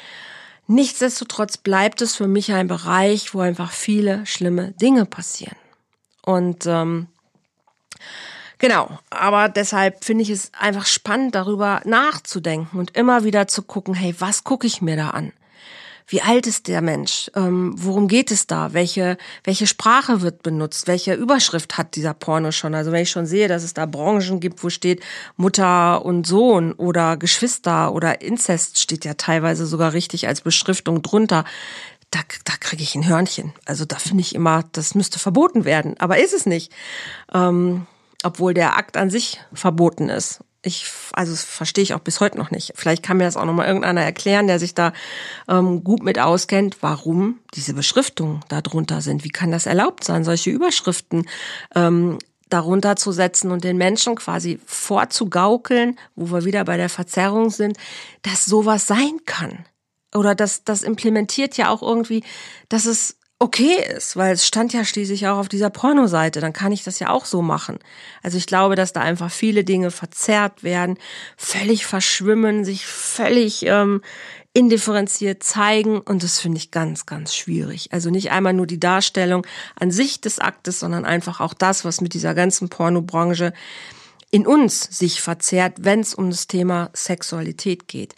Nichtsdestotrotz 0.67 1.57
bleibt 1.57 2.01
es 2.01 2.15
für 2.15 2.27
mich 2.27 2.53
ein 2.53 2.67
Bereich, 2.67 3.33
wo 3.33 3.41
einfach 3.41 3.71
viele 3.71 4.25
schlimme 4.25 4.71
Dinge 4.74 5.05
passieren. 5.05 5.57
Und 6.21 6.65
ähm, 6.67 7.07
Genau, 8.59 9.00
aber 9.09 9.48
deshalb 9.48 10.03
finde 10.03 10.24
ich 10.24 10.29
es 10.29 10.51
einfach 10.53 10.86
spannend, 10.86 11.33
darüber 11.33 11.81
nachzudenken 11.86 12.77
und 12.77 12.95
immer 12.98 13.24
wieder 13.24 13.48
zu 13.48 13.63
gucken, 13.63 13.93
hey, 13.93 14.13
was 14.19 14.43
gucke 14.43 14.67
ich 14.67 14.81
mir 14.81 14.98
da 14.98 15.12
an? 15.12 15.31
Wie 16.11 16.23
alt 16.23 16.47
ist 16.47 16.67
der 16.67 16.81
Mensch? 16.81 17.29
Ähm, 17.35 17.73
worum 17.77 18.07
geht 18.07 18.31
es 18.31 18.47
da? 18.47 18.73
Welche, 18.73 19.15
welche 19.43 19.67
Sprache 19.67 20.21
wird 20.21 20.41
benutzt? 20.41 20.87
Welche 20.87 21.13
Überschrift 21.13 21.77
hat 21.77 21.95
dieser 21.95 22.15
Porno 22.15 22.51
schon? 22.51 22.73
Also 22.73 22.91
wenn 22.91 23.03
ich 23.03 23.11
schon 23.11 23.27
sehe, 23.27 23.47
dass 23.47 23.61
es 23.61 23.75
da 23.75 23.85
Branchen 23.85 24.39
gibt, 24.39 24.63
wo 24.63 24.71
steht 24.71 25.03
Mutter 25.37 26.03
und 26.03 26.25
Sohn 26.25 26.73
oder 26.73 27.15
Geschwister 27.15 27.93
oder 27.93 28.21
Inzest 28.23 28.79
steht 28.79 29.05
ja 29.05 29.13
teilweise 29.13 29.67
sogar 29.67 29.93
richtig 29.93 30.27
als 30.27 30.41
Beschriftung 30.41 31.03
drunter. 31.03 31.45
Da, 32.09 32.21
da 32.43 32.53
kriege 32.59 32.81
ich 32.81 32.95
ein 32.95 33.07
Hörnchen. 33.07 33.53
Also 33.65 33.85
da 33.85 33.97
finde 33.97 34.21
ich 34.21 34.33
immer, 34.33 34.63
das 34.71 34.95
müsste 34.95 35.19
verboten 35.19 35.63
werden. 35.63 35.95
Aber 35.99 36.17
ist 36.17 36.33
es 36.33 36.47
nicht. 36.47 36.71
Ähm, 37.31 37.85
obwohl 38.23 38.55
der 38.55 38.77
Akt 38.77 38.97
an 38.97 39.11
sich 39.11 39.39
verboten 39.53 40.09
ist 40.09 40.41
ich, 40.61 40.85
also 41.13 41.31
das 41.31 41.43
verstehe 41.43 41.83
ich 41.83 41.93
auch 41.93 41.99
bis 41.99 42.19
heute 42.19 42.37
noch 42.37 42.51
nicht. 42.51 42.73
Vielleicht 42.75 43.03
kann 43.03 43.17
mir 43.17 43.23
das 43.23 43.37
auch 43.37 43.45
noch 43.45 43.53
mal 43.53 43.67
irgendeiner 43.67 44.03
erklären, 44.03 44.47
der 44.47 44.59
sich 44.59 44.75
da 44.75 44.91
ähm, 45.47 45.83
gut 45.83 46.03
mit 46.03 46.19
auskennt, 46.19 46.77
warum 46.81 47.39
diese 47.53 47.73
Beschriftungen 47.73 48.41
da 48.49 48.61
drunter 48.61 49.01
sind. 49.01 49.23
Wie 49.23 49.29
kann 49.29 49.51
das 49.51 49.65
erlaubt 49.65 50.03
sein, 50.03 50.23
solche 50.23 50.49
Überschriften 50.49 51.27
ähm, 51.75 52.19
darunter 52.49 52.95
zu 52.95 53.11
setzen 53.11 53.51
und 53.51 53.63
den 53.63 53.77
Menschen 53.77 54.15
quasi 54.15 54.59
vorzugaukeln, 54.65 55.97
wo 56.15 56.31
wir 56.31 56.45
wieder 56.45 56.65
bei 56.65 56.77
der 56.77 56.89
Verzerrung 56.89 57.51
sind, 57.51 57.77
dass 58.23 58.45
sowas 58.45 58.87
sein 58.87 59.19
kann. 59.25 59.65
oder 60.15 60.33
das, 60.33 60.63
das 60.63 60.81
implementiert 60.81 61.55
ja 61.55 61.69
auch 61.69 61.83
irgendwie, 61.83 62.23
dass 62.67 62.85
es 62.85 63.18
okay 63.39 63.81
ist, 63.96 64.17
weil 64.17 64.34
es 64.34 64.46
stand 64.46 64.74
ja 64.74 64.84
schließlich 64.84 65.27
auch 65.27 65.38
auf 65.38 65.48
dieser 65.48 65.69
Pornoseite, 65.69 66.41
dann 66.41 66.51
kann 66.51 66.74
ich 66.74 66.84
das 66.84 67.00
ja 67.00 67.10
auch 67.10 67.24
so 67.24 67.41
machen. 67.41 67.79
Also 68.22 68.38
ich 68.38 68.46
glaube, 68.46 68.75
dass 68.75 68.91
da 68.91 69.00
einfach 69.00 69.31
viele 69.31 69.63
Dinge 69.63 69.91
verzerrt 69.91 70.62
werden, 70.62 70.98
völlig 71.38 71.86
verschwimmen, 71.86 72.65
sich 72.65 72.86
völlig 72.86 73.65
ähm, 73.65 74.01
indifferenziert 74.53 75.41
zeigen 75.41 76.01
und 76.01 76.22
das 76.24 76.39
finde 76.39 76.58
ich 76.58 76.69
ganz, 76.72 77.05
ganz 77.05 77.34
schwierig. 77.34 77.93
Also 77.93 78.10
nicht 78.10 78.31
einmal 78.31 78.53
nur 78.53 78.67
die 78.67 78.79
Darstellung 78.79 79.48
an 79.79 79.89
sich 79.89 80.19
des 80.19 80.39
Aktes, 80.39 80.81
sondern 80.81 81.05
einfach 81.05 81.39
auch 81.39 81.53
das, 81.53 81.86
was 81.86 82.01
mit 82.01 82.13
dieser 82.13 82.34
ganzen 82.34 82.67
Pornobranche 82.67 83.53
in 84.31 84.46
uns 84.46 84.81
sich 84.81 85.22
verzerrt, 85.22 85.77
wenn 85.79 86.01
es 86.01 86.13
um 86.13 86.29
das 86.29 86.48
Thema 86.48 86.89
Sexualität 86.93 87.88
geht 87.88 88.15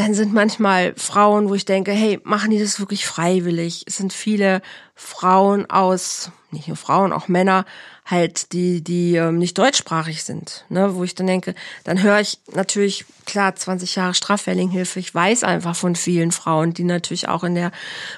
dann 0.00 0.14
sind 0.14 0.32
manchmal 0.32 0.94
Frauen, 0.96 1.50
wo 1.50 1.54
ich 1.54 1.66
denke, 1.66 1.92
hey, 1.92 2.18
machen 2.24 2.50
die 2.50 2.58
das 2.58 2.80
wirklich 2.80 3.06
freiwillig? 3.06 3.84
Es 3.86 3.98
sind 3.98 4.14
viele 4.14 4.62
Frauen 4.94 5.68
aus, 5.68 6.30
nicht 6.50 6.68
nur 6.68 6.76
Frauen, 6.78 7.12
auch 7.12 7.28
Männer, 7.28 7.66
halt, 8.06 8.52
die, 8.52 8.82
die 8.82 9.16
ähm, 9.16 9.38
nicht 9.38 9.58
deutschsprachig 9.58 10.24
sind, 10.24 10.64
ne, 10.70 10.94
wo 10.94 11.04
ich 11.04 11.14
dann 11.14 11.26
denke, 11.26 11.54
dann 11.84 12.02
höre 12.02 12.18
ich 12.18 12.38
natürlich, 12.54 13.04
klar, 13.26 13.54
20 13.54 13.94
Jahre 13.94 14.14
Strafverlinghilfe, 14.14 14.98
ich 14.98 15.14
weiß 15.14 15.44
einfach 15.44 15.76
von 15.76 15.94
vielen 15.94 16.32
Frauen, 16.32 16.72
die 16.72 16.84
natürlich 16.84 17.28
auch 17.28 17.44
in 17.44 17.54
der 17.54 17.70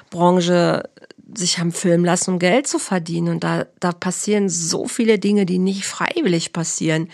Branche 0.09 0.89
sich 1.35 1.59
haben 1.59 1.73
filmen 1.73 2.05
lassen, 2.05 2.31
um 2.31 2.39
Geld 2.39 2.65
zu 2.67 2.79
verdienen. 2.79 3.29
Und 3.29 3.43
da, 3.43 3.65
da 3.79 3.91
passieren 3.91 4.47
so 4.49 4.87
viele 4.87 5.19
Dinge, 5.19 5.45
die 5.45 5.57
nicht 5.57 5.85
freiwillig 5.85 6.53
passieren 6.53 7.09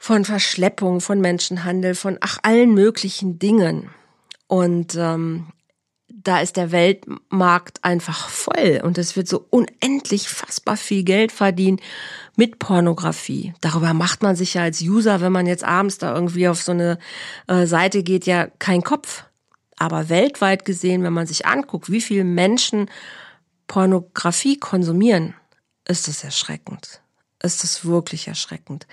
von 0.00 0.24
Verschleppung, 0.24 1.02
von 1.02 1.20
Menschenhandel, 1.20 1.94
von 1.94 2.16
ach 2.22 2.38
allen 2.42 2.72
möglichen 2.72 3.38
Dingen. 3.38 3.90
Und 4.48 4.96
ähm, 4.96 5.48
da 6.08 6.40
ist 6.40 6.56
der 6.56 6.72
Weltmarkt 6.72 7.84
einfach 7.84 8.28
voll 8.28 8.80
und 8.82 8.96
es 8.96 9.14
wird 9.14 9.28
so 9.28 9.46
unendlich 9.50 10.28
fassbar 10.28 10.78
viel 10.78 11.04
Geld 11.04 11.32
verdient 11.32 11.80
mit 12.34 12.58
Pornografie. 12.58 13.52
Darüber 13.60 13.92
macht 13.92 14.22
man 14.22 14.36
sich 14.36 14.54
ja 14.54 14.62
als 14.62 14.80
User, 14.80 15.20
wenn 15.20 15.32
man 15.32 15.46
jetzt 15.46 15.64
abends 15.64 15.98
da 15.98 16.14
irgendwie 16.14 16.48
auf 16.48 16.62
so 16.62 16.72
eine 16.72 16.98
äh, 17.46 17.66
Seite 17.66 18.02
geht, 18.02 18.24
ja 18.24 18.46
kein 18.58 18.82
Kopf. 18.82 19.24
Aber 19.78 20.08
weltweit 20.08 20.64
gesehen, 20.64 21.02
wenn 21.02 21.12
man 21.12 21.26
sich 21.26 21.46
anguckt, 21.46 21.90
wie 21.90 22.00
viele 22.00 22.24
Menschen 22.24 22.90
Pornografie 23.66 24.58
konsumieren, 24.58 25.34
ist 25.86 26.08
es 26.08 26.24
erschreckend. 26.24 27.02
Ist 27.42 27.64
es 27.64 27.84
wirklich 27.84 28.28
erschreckend. 28.28 28.86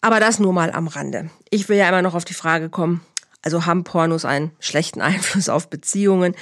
Aber 0.00 0.20
das 0.20 0.38
nur 0.38 0.52
mal 0.52 0.72
am 0.72 0.88
Rande. 0.88 1.30
Ich 1.50 1.68
will 1.68 1.76
ja 1.76 1.88
immer 1.88 2.02
noch 2.02 2.14
auf 2.14 2.24
die 2.24 2.34
Frage 2.34 2.70
kommen, 2.70 3.02
also 3.42 3.66
haben 3.66 3.84
Pornos 3.84 4.24
einen 4.24 4.52
schlechten 4.60 5.00
Einfluss 5.00 5.48
auf 5.48 5.68
Beziehungen? 5.68 6.34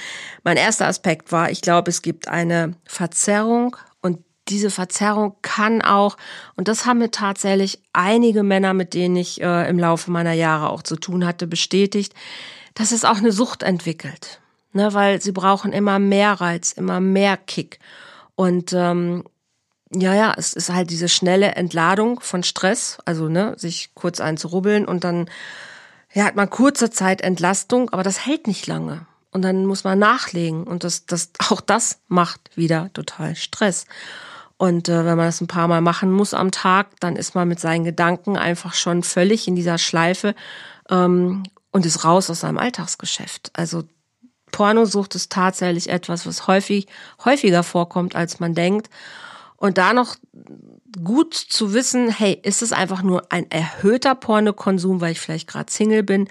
Mein 0.43 0.57
erster 0.57 0.87
Aspekt 0.87 1.31
war, 1.31 1.51
ich 1.51 1.61
glaube, 1.61 1.89
es 1.89 2.01
gibt 2.01 2.27
eine 2.27 2.75
Verzerrung 2.85 3.75
und 4.01 4.19
diese 4.47 4.71
Verzerrung 4.71 5.35
kann 5.41 5.81
auch, 5.81 6.17
und 6.55 6.67
das 6.67 6.85
haben 6.85 6.99
mir 6.99 7.11
tatsächlich 7.11 7.79
einige 7.93 8.43
Männer, 8.43 8.73
mit 8.73 8.93
denen 8.93 9.15
ich 9.15 9.41
äh, 9.41 9.69
im 9.69 9.77
Laufe 9.77 10.09
meiner 10.09 10.33
Jahre 10.33 10.69
auch 10.69 10.81
zu 10.81 10.95
tun 10.95 11.25
hatte, 11.25 11.45
bestätigt, 11.45 12.13
dass 12.73 12.91
es 12.91 13.05
auch 13.05 13.17
eine 13.17 13.31
Sucht 13.31 13.63
entwickelt. 13.63 14.41
Ne, 14.71 14.93
weil 14.93 15.19
sie 15.19 15.31
brauchen 15.31 15.73
immer 15.73 15.97
mehr 15.97 16.33
Reiz, 16.33 16.73
immer 16.73 16.99
mehr 16.99 17.37
Kick. 17.37 17.79
Und 18.35 18.71
ähm, 18.73 19.23
ja, 19.91 20.13
ja, 20.13 20.33
es 20.37 20.53
ist 20.53 20.71
halt 20.71 20.91
diese 20.91 21.09
schnelle 21.09 21.55
Entladung 21.55 22.19
von 22.19 22.43
Stress, 22.43 22.99
also 23.05 23.27
ne, 23.27 23.55
sich 23.57 23.91
kurz 23.95 24.19
einzurubbeln 24.19 24.85
und 24.85 25.03
dann 25.03 25.29
ja, 26.13 26.25
hat 26.25 26.35
man 26.35 26.49
kurze 26.49 26.89
Zeit 26.89 27.21
Entlastung, 27.21 27.89
aber 27.91 28.03
das 28.03 28.25
hält 28.25 28.47
nicht 28.47 28.67
lange. 28.67 29.05
Und 29.31 29.43
dann 29.43 29.65
muss 29.65 29.83
man 29.83 29.99
nachlegen 29.99 30.63
und 30.63 30.83
das, 30.83 31.05
das, 31.05 31.29
auch 31.49 31.61
das 31.61 31.99
macht 32.07 32.55
wieder 32.55 32.91
total 32.93 33.35
Stress. 33.35 33.85
Und 34.57 34.89
äh, 34.89 35.05
wenn 35.05 35.17
man 35.17 35.27
das 35.27 35.39
ein 35.39 35.47
paar 35.47 35.67
Mal 35.67 35.81
machen 35.81 36.11
muss 36.11 36.33
am 36.33 36.51
Tag, 36.51 36.87
dann 36.99 37.15
ist 37.15 37.35
man 37.35 37.47
mit 37.47 37.59
seinen 37.59 37.83
Gedanken 37.83 38.37
einfach 38.37 38.73
schon 38.73 39.03
völlig 39.03 39.47
in 39.47 39.55
dieser 39.55 39.77
Schleife 39.77 40.35
ähm, 40.89 41.43
und 41.71 41.85
ist 41.85 42.03
raus 42.03 42.29
aus 42.29 42.41
seinem 42.41 42.57
Alltagsgeschäft. 42.57 43.51
Also 43.53 43.83
Pornosucht 44.51 45.15
ist 45.15 45.31
tatsächlich 45.31 45.89
etwas, 45.89 46.25
was 46.25 46.47
häufig 46.47 46.87
häufiger 47.23 47.63
vorkommt, 47.63 48.15
als 48.15 48.39
man 48.39 48.55
denkt. 48.55 48.89
Und 49.59 49.77
da 49.77 49.93
noch 49.93 50.15
gut 51.03 51.33
zu 51.33 51.73
wissen, 51.73 52.09
hey, 52.09 52.39
ist 52.41 52.61
es 52.61 52.71
einfach 52.71 53.03
nur 53.03 53.31
ein 53.31 53.49
erhöhter 53.51 54.15
Pornokonsum, 54.15 55.01
weil 55.01 55.11
ich 55.11 55.19
vielleicht 55.19 55.47
gerade 55.47 55.71
Single 55.71 56.03
bin, 56.03 56.27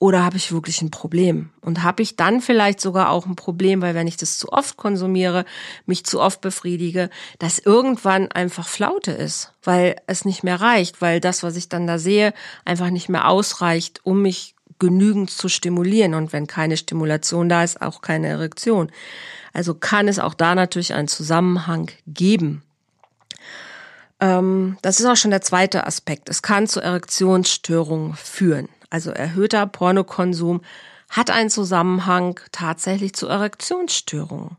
oder 0.00 0.24
habe 0.24 0.36
ich 0.36 0.52
wirklich 0.52 0.82
ein 0.82 0.90
Problem? 0.90 1.50
Und 1.60 1.82
habe 1.82 2.02
ich 2.02 2.16
dann 2.16 2.40
vielleicht 2.40 2.80
sogar 2.80 3.10
auch 3.10 3.26
ein 3.26 3.36
Problem, 3.36 3.80
weil 3.80 3.94
wenn 3.94 4.06
ich 4.06 4.16
das 4.16 4.38
zu 4.38 4.52
oft 4.52 4.76
konsumiere, 4.76 5.44
mich 5.86 6.04
zu 6.04 6.20
oft 6.20 6.40
befriedige, 6.40 7.08
dass 7.38 7.58
irgendwann 7.58 8.30
einfach 8.30 8.66
Flaute 8.66 9.12
ist, 9.12 9.52
weil 9.62 9.96
es 10.06 10.24
nicht 10.24 10.42
mehr 10.42 10.60
reicht, 10.60 11.00
weil 11.00 11.20
das, 11.20 11.42
was 11.42 11.56
ich 11.56 11.68
dann 11.68 11.86
da 11.86 11.98
sehe, 11.98 12.34
einfach 12.64 12.90
nicht 12.90 13.08
mehr 13.08 13.28
ausreicht, 13.28 14.00
um 14.04 14.20
mich 14.20 14.54
genügend 14.78 15.30
zu 15.30 15.48
stimulieren. 15.48 16.14
Und 16.14 16.32
wenn 16.32 16.46
keine 16.46 16.76
Stimulation 16.76 17.48
da 17.48 17.64
ist, 17.64 17.80
auch 17.82 18.00
keine 18.02 18.28
Erektion. 18.28 18.90
Also 19.52 19.74
kann 19.74 20.08
es 20.08 20.18
auch 20.18 20.34
da 20.34 20.54
natürlich 20.54 20.94
einen 20.94 21.08
Zusammenhang 21.08 21.90
geben. 22.06 22.62
Ähm, 24.20 24.78
das 24.82 25.00
ist 25.00 25.06
auch 25.06 25.16
schon 25.16 25.30
der 25.30 25.42
zweite 25.42 25.86
Aspekt. 25.86 26.28
Es 26.28 26.42
kann 26.42 26.66
zu 26.66 26.80
Erektionsstörungen 26.80 28.14
führen. 28.14 28.68
Also 28.90 29.10
erhöhter 29.10 29.66
Pornokonsum 29.66 30.60
hat 31.10 31.30
einen 31.30 31.50
Zusammenhang 31.50 32.40
tatsächlich 32.52 33.14
zu 33.14 33.28
Erektionsstörungen. 33.28 34.56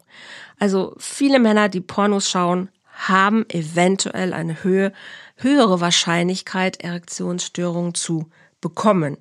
Also 0.60 0.96
viele 0.98 1.40
Männer, 1.40 1.70
die 1.70 1.82
Pornos 1.82 2.30
schauen, 2.30 2.70
haben 2.94 3.46
eventuell 3.50 4.34
eine 4.34 4.64
Höhe, 4.64 4.94
höhere 5.36 5.82
Wahrscheinlichkeit, 5.82 6.82
Erektionsstörungen 6.82 7.94
zu 7.94 8.30
bekommen. 8.62 9.18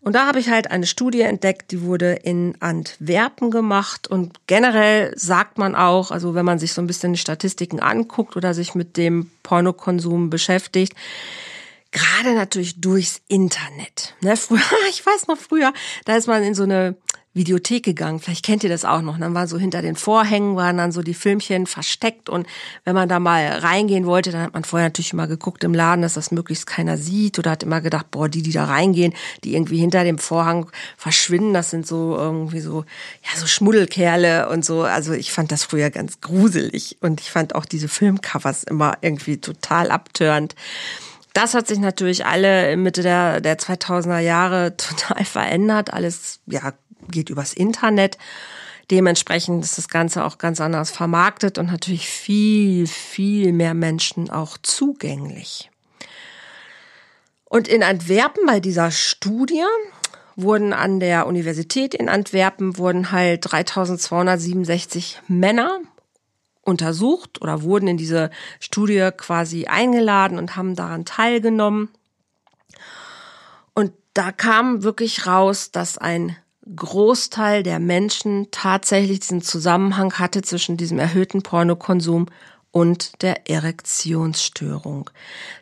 Und 0.00 0.14
da 0.14 0.26
habe 0.26 0.38
ich 0.38 0.48
halt 0.48 0.70
eine 0.70 0.86
Studie 0.86 1.22
entdeckt, 1.22 1.72
die 1.72 1.82
wurde 1.82 2.12
in 2.12 2.54
Antwerpen 2.60 3.50
gemacht. 3.50 4.06
Und 4.06 4.46
generell 4.46 5.12
sagt 5.16 5.58
man 5.58 5.74
auch, 5.74 6.10
also 6.10 6.34
wenn 6.34 6.44
man 6.44 6.58
sich 6.58 6.72
so 6.72 6.80
ein 6.80 6.86
bisschen 6.86 7.12
die 7.12 7.18
Statistiken 7.18 7.80
anguckt 7.80 8.36
oder 8.36 8.54
sich 8.54 8.74
mit 8.74 8.96
dem 8.96 9.30
Pornokonsum 9.42 10.30
beschäftigt, 10.30 10.94
gerade 11.92 12.34
natürlich 12.34 12.80
durchs 12.80 13.22
Internet. 13.26 14.14
Ne, 14.20 14.36
früher, 14.36 14.60
ich 14.90 15.04
weiß 15.04 15.28
noch 15.28 15.38
früher, 15.38 15.72
da 16.04 16.16
ist 16.16 16.26
man 16.26 16.42
in 16.42 16.54
so 16.54 16.64
eine 16.64 16.96
Videothek 17.36 17.84
gegangen. 17.84 18.18
Vielleicht 18.18 18.44
kennt 18.44 18.64
ihr 18.64 18.70
das 18.70 18.84
auch 18.84 19.02
noch. 19.02 19.18
Dann 19.18 19.34
war 19.34 19.46
so 19.46 19.58
hinter 19.58 19.82
den 19.82 19.94
Vorhängen 19.94 20.56
waren 20.56 20.78
dann 20.78 20.90
so 20.90 21.02
die 21.02 21.14
Filmchen 21.14 21.66
versteckt 21.66 22.28
und 22.28 22.46
wenn 22.84 22.94
man 22.94 23.08
da 23.08 23.20
mal 23.20 23.46
reingehen 23.46 24.06
wollte, 24.06 24.32
dann 24.32 24.42
hat 24.42 24.54
man 24.54 24.64
vorher 24.64 24.88
natürlich 24.88 25.12
immer 25.12 25.26
geguckt 25.26 25.62
im 25.62 25.74
Laden, 25.74 26.02
dass 26.02 26.14
das 26.14 26.30
möglichst 26.30 26.66
keiner 26.66 26.96
sieht 26.96 27.38
oder 27.38 27.52
hat 27.52 27.62
immer 27.62 27.80
gedacht, 27.80 28.10
boah, 28.10 28.28
die, 28.28 28.42
die 28.42 28.52
da 28.52 28.64
reingehen, 28.64 29.12
die 29.44 29.54
irgendwie 29.54 29.78
hinter 29.78 30.02
dem 30.02 30.18
Vorhang 30.18 30.70
verschwinden, 30.96 31.52
das 31.52 31.70
sind 31.70 31.86
so 31.86 32.16
irgendwie 32.16 32.60
so, 32.60 32.84
ja, 33.22 33.38
so 33.38 33.46
Schmuddelkerle 33.46 34.48
und 34.48 34.64
so. 34.64 34.82
Also 34.82 35.12
ich 35.12 35.30
fand 35.30 35.52
das 35.52 35.62
früher 35.62 35.90
ganz 35.90 36.20
gruselig 36.20 36.96
und 37.02 37.20
ich 37.20 37.30
fand 37.30 37.54
auch 37.54 37.66
diese 37.66 37.88
Filmcovers 37.88 38.64
immer 38.64 38.96
irgendwie 39.02 39.36
total 39.36 39.90
abtörend. 39.90 40.54
Das 41.36 41.52
hat 41.52 41.68
sich 41.68 41.78
natürlich 41.78 42.24
alle 42.24 42.74
Mitte 42.78 43.02
der, 43.02 43.42
der 43.42 43.58
2000er 43.58 44.20
Jahre 44.20 44.74
total 44.78 45.22
verändert. 45.26 45.92
Alles, 45.92 46.40
ja, 46.46 46.72
geht 47.10 47.28
übers 47.28 47.52
Internet. 47.52 48.16
Dementsprechend 48.90 49.62
ist 49.62 49.76
das 49.76 49.88
Ganze 49.90 50.24
auch 50.24 50.38
ganz 50.38 50.62
anders 50.62 50.90
vermarktet 50.90 51.58
und 51.58 51.66
natürlich 51.66 52.08
viel, 52.08 52.86
viel 52.86 53.52
mehr 53.52 53.74
Menschen 53.74 54.30
auch 54.30 54.56
zugänglich. 54.62 55.70
Und 57.44 57.68
in 57.68 57.82
Antwerpen 57.82 58.46
bei 58.46 58.58
dieser 58.58 58.90
Studie 58.90 59.64
wurden 60.36 60.72
an 60.72 61.00
der 61.00 61.26
Universität 61.26 61.94
in 61.94 62.08
Antwerpen 62.08 62.78
wurden 62.78 63.12
halt 63.12 63.44
3267 63.50 65.20
Männer 65.28 65.80
untersucht 66.66 67.40
oder 67.40 67.62
wurden 67.62 67.88
in 67.88 67.96
diese 67.96 68.30
Studie 68.60 69.10
quasi 69.16 69.66
eingeladen 69.66 70.38
und 70.38 70.56
haben 70.56 70.74
daran 70.74 71.04
teilgenommen. 71.04 71.88
Und 73.74 73.92
da 74.14 74.32
kam 74.32 74.82
wirklich 74.82 75.26
raus, 75.26 75.70
dass 75.70 75.98
ein 75.98 76.36
Großteil 76.74 77.62
der 77.62 77.78
Menschen 77.78 78.48
tatsächlich 78.50 79.20
diesen 79.20 79.42
Zusammenhang 79.42 80.14
hatte 80.14 80.42
zwischen 80.42 80.76
diesem 80.76 80.98
erhöhten 80.98 81.42
Pornokonsum 81.42 82.26
und 82.72 83.22
der 83.22 83.48
Erektionsstörung. 83.48 85.08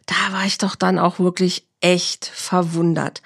Da 0.06 0.14
war 0.32 0.46
ich 0.46 0.58
doch 0.58 0.74
dann 0.74 0.98
auch 0.98 1.18
wirklich 1.18 1.66
echt 1.80 2.24
verwundert. 2.24 3.20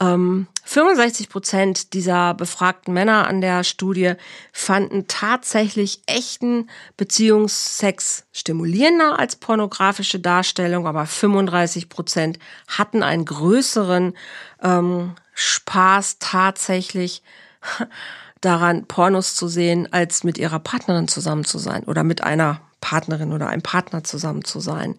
Ähm, 0.00 0.48
65 0.64 1.28
Prozent 1.28 1.92
dieser 1.92 2.34
befragten 2.34 2.94
Männer 2.94 3.28
an 3.28 3.40
der 3.40 3.62
Studie 3.62 4.14
fanden 4.52 5.06
tatsächlich 5.06 6.02
echten 6.06 6.68
Beziehungssex 6.96 8.24
stimulierender 8.32 9.18
als 9.18 9.36
pornografische 9.36 10.18
Darstellung, 10.18 10.86
aber 10.86 11.06
35 11.06 11.88
Prozent 11.88 12.38
hatten 12.66 13.02
einen 13.02 13.24
größeren 13.24 14.14
ähm, 14.62 15.14
Spaß 15.34 16.16
tatsächlich 16.18 17.22
daran, 18.40 18.86
Pornos 18.86 19.36
zu 19.36 19.48
sehen, 19.48 19.92
als 19.92 20.24
mit 20.24 20.38
ihrer 20.38 20.58
Partnerin 20.58 21.08
zusammen 21.08 21.44
zu 21.44 21.58
sein 21.58 21.84
oder 21.84 22.02
mit 22.02 22.22
einer 22.24 22.60
Partnerin 22.80 23.32
oder 23.32 23.48
einem 23.48 23.62
Partner 23.62 24.02
zusammen 24.02 24.44
zu 24.44 24.60
sein. 24.60 24.96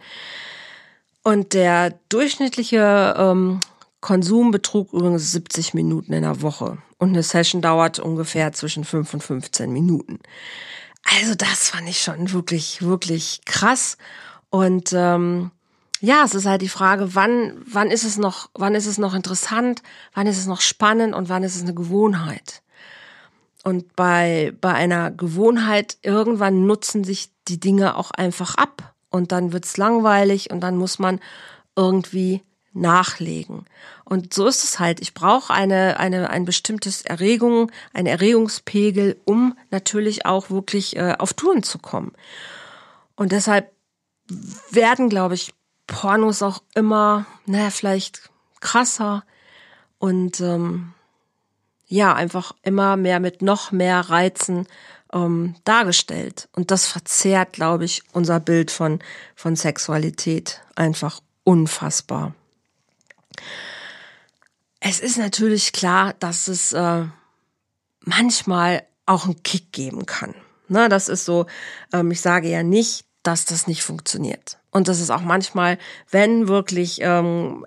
Und 1.21 1.53
der 1.53 1.93
durchschnittliche 2.09 3.15
ähm, 3.17 3.59
Konsum 4.05 4.51
betrug 4.51 4.93
übrigens 4.93 5.31
70 5.31 5.73
Minuten 5.73 6.13
in 6.13 6.21
der 6.21 6.43
Woche. 6.43 6.77
Und 6.99 7.09
eine 7.09 7.23
Session 7.23 7.63
dauert 7.63 7.97
ungefähr 7.97 8.53
zwischen 8.53 8.83
5 8.83 9.15
und 9.15 9.23
15 9.23 9.73
Minuten. 9.73 10.19
Also 11.19 11.33
das 11.33 11.69
fand 11.69 11.89
ich 11.89 12.01
schon 12.01 12.31
wirklich, 12.31 12.83
wirklich 12.83 13.41
krass. 13.45 13.97
Und 14.51 14.93
ähm, 14.93 15.49
ja, 16.01 16.23
es 16.23 16.35
ist 16.35 16.45
halt 16.45 16.61
die 16.61 16.69
Frage, 16.69 17.15
wann, 17.15 17.59
wann 17.65 17.89
ist 17.89 18.03
es 18.03 18.19
noch, 18.19 18.51
wann 18.53 18.75
ist 18.75 18.85
es 18.85 18.99
noch 18.99 19.15
interessant, 19.15 19.81
wann 20.13 20.27
ist 20.27 20.37
es 20.37 20.45
noch 20.45 20.61
spannend 20.61 21.15
und 21.15 21.27
wann 21.27 21.41
ist 21.41 21.55
es 21.55 21.63
eine 21.63 21.73
Gewohnheit. 21.73 22.61
Und 23.63 23.95
bei, 23.95 24.53
bei 24.61 24.75
einer 24.75 25.09
Gewohnheit, 25.09 25.97
irgendwann 26.03 26.67
nutzen 26.67 27.03
sich 27.03 27.31
die 27.47 27.59
Dinge 27.59 27.95
auch 27.95 28.11
einfach 28.11 28.53
ab. 28.53 28.93
Und 29.09 29.31
dann 29.31 29.51
wird's 29.51 29.77
langweilig 29.77 30.51
und 30.51 30.61
dann 30.61 30.77
muss 30.77 30.99
man 30.99 31.19
irgendwie 31.75 32.43
nachlegen. 32.75 33.65
Und 34.03 34.33
so 34.33 34.47
ist 34.47 34.63
es 34.63 34.79
halt. 34.79 34.99
Ich 35.01 35.13
brauche 35.13 35.53
eine, 35.53 35.99
eine, 35.99 36.29
ein 36.29 36.45
bestimmtes 36.45 37.01
Erregung, 37.01 37.71
ein 37.93 38.05
Erregungspegel, 38.05 39.19
um 39.25 39.57
natürlich 39.71 40.25
auch 40.25 40.49
wirklich 40.49 40.95
äh, 40.95 41.15
auf 41.17 41.33
Touren 41.33 41.63
zu 41.63 41.79
kommen. 41.79 42.11
Und 43.15 43.31
deshalb 43.31 43.71
werden, 44.71 45.09
glaube 45.09 45.35
ich, 45.35 45.53
Pornos 45.87 46.41
auch 46.41 46.61
immer, 46.73 47.25
naja, 47.45 47.69
vielleicht 47.69 48.29
krasser 48.59 49.23
und 49.97 50.39
ähm, 50.41 50.93
ja, 51.87 52.13
einfach 52.13 52.53
immer 52.63 52.97
mehr 52.97 53.19
mit 53.19 53.41
noch 53.41 53.71
mehr 53.71 54.01
Reizen 54.01 54.67
ähm, 55.13 55.55
dargestellt. 55.63 56.49
Und 56.53 56.71
das 56.71 56.87
verzerrt, 56.87 57.53
glaube 57.53 57.85
ich, 57.85 58.03
unser 58.11 58.39
Bild 58.39 58.71
von, 58.71 58.99
von 59.35 59.55
Sexualität 59.55 60.61
einfach 60.75 61.21
unfassbar. 61.43 62.33
Es 64.79 64.99
ist 64.99 65.17
natürlich 65.17 65.73
klar, 65.73 66.13
dass 66.19 66.47
es 66.47 66.73
äh, 66.73 67.05
manchmal 68.01 68.83
auch 69.05 69.25
einen 69.25 69.41
Kick 69.43 69.71
geben 69.71 70.05
kann. 70.05 70.35
Ne, 70.67 70.89
das 70.89 71.09
ist 71.09 71.25
so, 71.25 71.45
ähm, 71.93 72.11
ich 72.11 72.21
sage 72.21 72.49
ja 72.49 72.63
nicht, 72.63 73.05
dass 73.23 73.45
das 73.45 73.67
nicht 73.67 73.83
funktioniert. 73.83 74.57
Und 74.71 74.87
das 74.87 74.99
ist 74.99 75.09
auch 75.09 75.21
manchmal, 75.21 75.77
wenn 76.09 76.47
wirklich 76.47 76.99
ähm, 77.01 77.65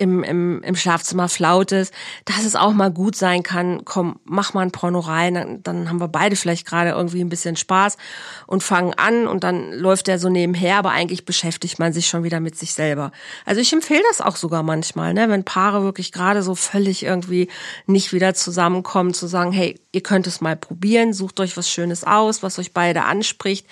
im, 0.00 0.22
im, 0.24 0.62
im 0.62 0.76
Schlafzimmer 0.76 1.28
flaut 1.28 1.72
ist, 1.72 1.92
dass 2.24 2.44
es 2.44 2.56
auch 2.56 2.72
mal 2.72 2.90
gut 2.90 3.16
sein 3.16 3.42
kann, 3.42 3.84
komm, 3.84 4.18
mach 4.24 4.54
mal 4.54 4.62
ein 4.62 4.70
Porno 4.70 4.98
rein, 4.98 5.34
dann, 5.34 5.62
dann 5.62 5.88
haben 5.90 6.00
wir 6.00 6.08
beide 6.08 6.36
vielleicht 6.36 6.66
gerade 6.66 6.90
irgendwie 6.90 7.20
ein 7.20 7.28
bisschen 7.28 7.54
Spaß 7.54 7.98
und 8.46 8.62
fangen 8.62 8.94
an 8.94 9.26
und 9.26 9.44
dann 9.44 9.72
läuft 9.72 10.06
der 10.06 10.18
so 10.18 10.30
nebenher, 10.30 10.78
aber 10.78 10.92
eigentlich 10.92 11.26
beschäftigt 11.26 11.78
man 11.78 11.92
sich 11.92 12.08
schon 12.08 12.24
wieder 12.24 12.40
mit 12.40 12.56
sich 12.56 12.72
selber. 12.72 13.12
Also 13.44 13.60
ich 13.60 13.74
empfehle 13.74 14.02
das 14.08 14.22
auch 14.22 14.36
sogar 14.36 14.62
manchmal, 14.62 15.12
ne, 15.12 15.28
wenn 15.28 15.44
Paare 15.44 15.82
wirklich 15.82 16.12
gerade 16.12 16.42
so 16.42 16.54
völlig 16.54 17.02
irgendwie 17.02 17.48
nicht 17.86 18.14
wieder 18.14 18.32
zusammenkommen, 18.32 19.12
zu 19.12 19.26
sagen, 19.26 19.52
hey, 19.52 19.78
ihr 19.92 20.02
könnt 20.02 20.26
es 20.26 20.40
mal 20.40 20.56
probieren, 20.56 21.12
sucht 21.12 21.40
euch 21.40 21.58
was 21.58 21.70
Schönes 21.70 22.04
aus, 22.04 22.42
was 22.42 22.58
euch 22.58 22.72
beide 22.72 23.04
anspricht. 23.04 23.66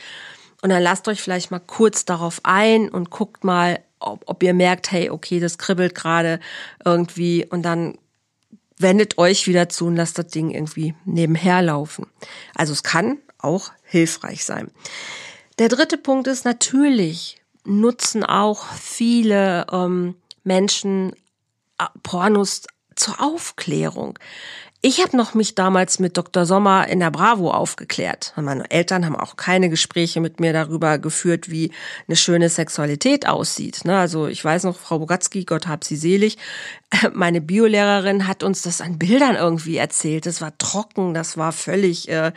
Und 0.61 0.71
dann 0.71 0.83
lasst 0.83 1.09
euch 1.09 1.23
vielleicht 1.23 1.51
mal 1.51 1.61
kurz 1.61 2.05
darauf 2.05 2.41
ein 2.43 2.89
und 2.91 3.11
guckt 3.11 3.45
mal, 3.45 3.79
ob, 4.01 4.25
ob 4.27 4.43
ihr 4.43 4.55
merkt, 4.55 4.91
hey, 4.91 5.11
okay, 5.11 5.41
das 5.41 5.59
kribbelt 5.59 5.95
gerade 5.95 6.41
irgendwie 6.85 7.47
und 7.47 7.63
dann 7.63 7.99
wendet 8.79 9.19
euch 9.19 9.47
wieder 9.47 9.69
zu 9.69 9.87
und 9.87 9.97
lasst 9.97 10.19
das 10.19 10.29
Ding 10.29 10.51
irgendwie 10.51 10.95
nebenher 11.05 11.63
laufen. 11.63 12.07
Also 12.55 12.73
es 12.73 12.83
kann 12.83 13.19
auch 13.39 13.73
hilfreich 13.83 14.45
sein. 14.45 14.71
Der 15.59 15.69
dritte 15.69 15.99
Punkt 15.99 16.29
ist 16.29 16.45
natürlich, 16.45 17.41
nutzen 17.65 18.25
auch 18.25 18.65
viele 18.75 19.67
ähm, 19.73 20.15
Menschen 20.45 21.13
äh, 21.79 21.87
Pornos 22.03 22.63
zur 22.95 23.21
Aufklärung. 23.21 24.19
Ich 24.81 25.03
habe 25.03 25.17
noch 25.17 25.35
mich 25.35 25.57
damals 25.57 25.99
mit 25.99 26.17
Dr. 26.17 26.47
Sommer 26.47 26.87
in 26.87 27.01
der 27.01 27.11
Bravo 27.11 27.51
aufgeklärt. 27.51 28.33
Meine 28.37 28.71
Eltern 28.71 29.05
haben 29.05 29.17
auch 29.17 29.35
keine 29.35 29.71
Gespräche 29.71 30.21
mit 30.21 30.39
mir 30.39 30.53
darüber 30.53 30.99
geführt, 30.99 31.51
wie 31.51 31.73
eine 32.07 32.15
schöne 32.15 32.49
Sexualität 32.49 33.27
aussieht. 33.27 33.85
Ne? 33.85 33.99
Also 33.99 34.29
ich 34.29 34.45
weiß 34.45 34.63
noch, 34.63 34.79
Frau 34.79 35.01
Bogatzki, 35.01 35.45
Gott 35.45 35.67
hab 35.67 35.83
sie 35.83 35.97
selig, 35.97 36.39
meine 37.13 37.41
Biolehrerin 37.41 38.29
hat 38.29 38.45
uns 38.45 38.63
das 38.63 38.81
an 38.81 39.01
Bildern 39.01 39.35
irgendwie 39.35 39.77
erzählt. 39.77 40.27
Das 40.27 40.41
war 40.41 40.57
trocken, 40.59 41.13
das 41.13 41.37
war 41.37 41.51
völlig 41.51 42.09
äh, 42.09 42.31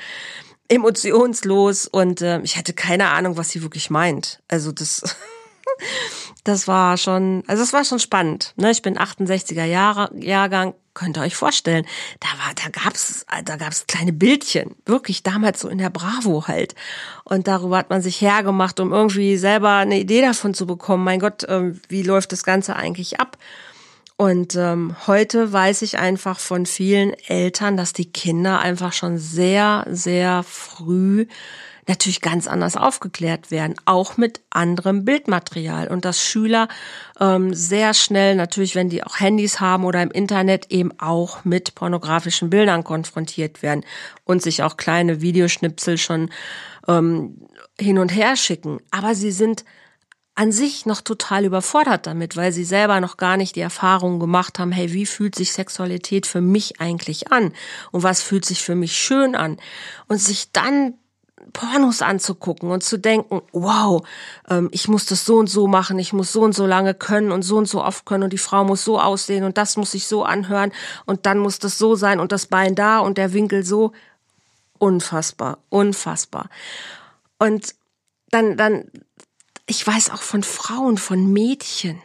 emotionslos 0.68 1.86
und 1.86 2.22
äh, 2.22 2.42
ich 2.42 2.58
hatte 2.58 2.74
keine 2.74 3.10
Ahnung, 3.10 3.38
was 3.38 3.52
sie 3.52 3.62
wirklich 3.62 3.92
meint. 3.92 4.42
Also 4.48 4.72
das 4.72 5.04
das 6.44 6.68
war 6.68 6.98
schon, 6.98 7.44
also 7.46 7.62
es 7.62 7.72
war 7.72 7.86
schon 7.86 8.00
spannend. 8.00 8.54
Ne? 8.56 8.72
Ich 8.72 8.82
bin 8.82 8.98
68er 8.98 9.66
Jahre, 9.66 10.10
Jahrgang, 10.18 10.74
könnt 10.94 11.18
ihr 11.18 11.24
euch 11.24 11.36
vorstellen. 11.36 11.86
Da 12.20 12.28
war, 12.28 12.54
da 12.56 12.70
gab's, 12.70 13.26
da 13.46 13.56
gab's 13.56 13.88
kleine 13.88 14.14
Bildchen, 14.14 14.76
wirklich 14.86 15.24
damals 15.24 15.62
so 15.62 15.70
in 15.70 15.78
der 15.78 15.90
Bravo 15.90 16.48
halt. 16.48 16.76
Und 17.24 17.48
darüber 17.48 17.78
hat 17.78 17.90
man 17.90 18.02
sich 18.02 18.22
hergemacht, 18.22 18.80
um 18.80 18.92
irgendwie 18.92 19.38
selber 19.38 19.76
eine 19.76 20.00
Idee 20.00 20.22
davon 20.22 20.54
zu 20.54 20.66
bekommen. 20.66 21.04
Mein 21.04 21.20
Gott, 21.20 21.46
ähm, 21.48 21.80
wie 21.88 22.04
läuft 22.04 22.32
das 22.32 22.44
Ganze 22.44 22.76
eigentlich 22.76 23.20
ab? 23.20 23.38
Und 24.18 24.56
ähm, 24.56 24.96
heute 25.08 25.52
weiß 25.52 25.82
ich 25.82 25.98
einfach 25.98 26.38
von 26.38 26.68
vielen 26.68 27.14
Eltern, 27.28 27.76
dass 27.76 27.92
die 27.92 28.12
Kinder 28.12 28.60
einfach 28.60 28.94
schon 28.94 29.18
sehr, 29.18 29.88
sehr 29.90 30.44
früh 30.44 31.26
natürlich 31.88 32.22
ganz 32.22 32.48
anders 32.48 32.78
aufgeklärt 32.78 33.52
werden, 33.52 33.76
auch 33.86 34.18
mit 34.18 34.42
anderem 34.50 35.06
Bildmaterial. 35.06 35.88
Und 35.88 36.06
dass 36.06 36.24
Schüler 36.24 36.68
ähm, 37.20 37.54
sehr 37.54 37.94
schnell, 37.94 38.36
natürlich, 38.36 38.76
wenn 38.76 38.90
die 38.90 39.04
auch 39.04 39.20
Handys 39.20 39.60
haben 39.60 39.86
oder 39.86 40.02
im 40.02 40.12
Internet, 40.12 40.72
eben 40.72 40.92
auch 41.00 41.44
mit 41.44 41.76
pornografischen 41.76 42.50
Bildern 42.50 42.84
konfrontiert 42.84 43.62
werden 43.62 43.84
und 44.24 44.42
sich 44.42 44.64
auch 44.64 44.78
kleine 44.78 45.22
Videoschnipsel 45.22 45.98
schon 45.98 46.30
ähm, 46.88 47.48
hin 47.80 47.98
und 47.98 48.10
her 48.10 48.36
schicken. 48.36 48.80
Aber 48.92 49.16
sie 49.16 49.32
sind 49.32 49.66
an 50.34 50.52
sich 50.52 50.86
noch 50.86 51.02
total 51.02 51.46
überfordert 51.46 52.08
damit, 52.08 52.38
weil 52.38 52.52
sie 52.52 52.64
selber 52.64 53.02
noch 53.02 53.18
gar 53.18 53.38
nicht 53.38 53.56
die 53.56 53.62
Erfahrung 53.62 54.20
gemacht 54.20 54.60
haben, 54.60 54.72
hey, 54.72 54.94
wie 54.94 55.06
fühlt 55.06 55.36
sich 55.36 55.52
Sexualität 55.52 56.26
für 56.26 56.42
mich 56.42 56.80
eigentlich 56.80 57.32
an? 57.32 57.54
Und 57.92 58.04
was 58.04 58.22
fühlt 58.22 58.46
sich 58.46 58.64
für 58.64 58.76
mich 58.76 58.96
schön 58.96 59.36
an? 59.36 59.58
Und 60.08 60.20
sich 60.20 60.52
dann 60.54 60.96
Pornos 61.54 62.02
anzugucken 62.02 62.72
und 62.72 62.84
zu 62.84 62.98
denken, 62.98 63.42
wow, 63.52 64.06
ähm, 64.50 64.70
ich 64.72 64.88
muss 64.88 65.06
das 65.06 65.26
so 65.26 65.38
und 65.38 65.48
so 65.48 65.68
machen, 65.68 66.00
ich 66.00 66.14
muss 66.14 66.32
so 66.32 66.42
und 66.42 66.54
so 66.54 66.66
lange 66.66 66.94
können 66.94 67.32
und 67.32 67.44
so 67.44 67.58
und 67.58 67.68
so 67.68 67.84
oft 67.84 68.06
können 68.06 68.24
und 68.24 68.34
die 68.34 68.38
Frau 68.38 68.64
muss 68.64 68.84
so 68.84 69.00
aussehen 69.00 69.44
und 69.44 69.58
das 69.58 69.78
muss 69.78 69.92
sich 69.92 70.08
so 70.08 70.24
anhören 70.24 70.72
und 71.06 71.26
dann 71.26 71.40
muss 71.40 71.60
das 71.60 71.78
so 71.78 71.96
sein 71.96 72.20
und 72.20 72.32
das 72.32 72.48
Bein 72.48 72.76
da 72.76 73.00
und 73.00 73.18
der 73.18 73.34
Winkel 73.34 73.64
so. 73.64 73.92
Unfassbar, 74.78 75.60
unfassbar. 75.70 76.50
Und 77.38 77.76
dann, 78.32 78.58
dann, 78.58 78.90
ich 79.68 79.86
weiß 79.86 80.10
auch 80.10 80.22
von 80.22 80.42
Frauen, 80.42 80.98
von 80.98 81.32
Mädchen, 81.32 82.02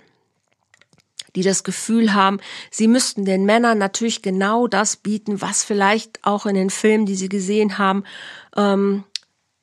die 1.37 1.43
das 1.43 1.65
Gefühl 1.65 2.15
haben, 2.15 2.39
sie 2.71 2.89
müssten 2.89 3.25
den 3.25 3.45
Männern 3.45 3.79
natürlich 3.79 4.23
genau 4.23 4.67
das 4.67 4.97
bieten, 4.97 5.41
was 5.41 5.65
vielleicht 5.65 6.25
auch 6.25 6.47
in 6.47 6.55
den 6.55 6.71
Filmen, 6.71 7.07
die 7.07 7.15
sie 7.15 7.29
gesehen 7.29 7.79
haben, 7.79 8.05
ähm, 8.57 9.05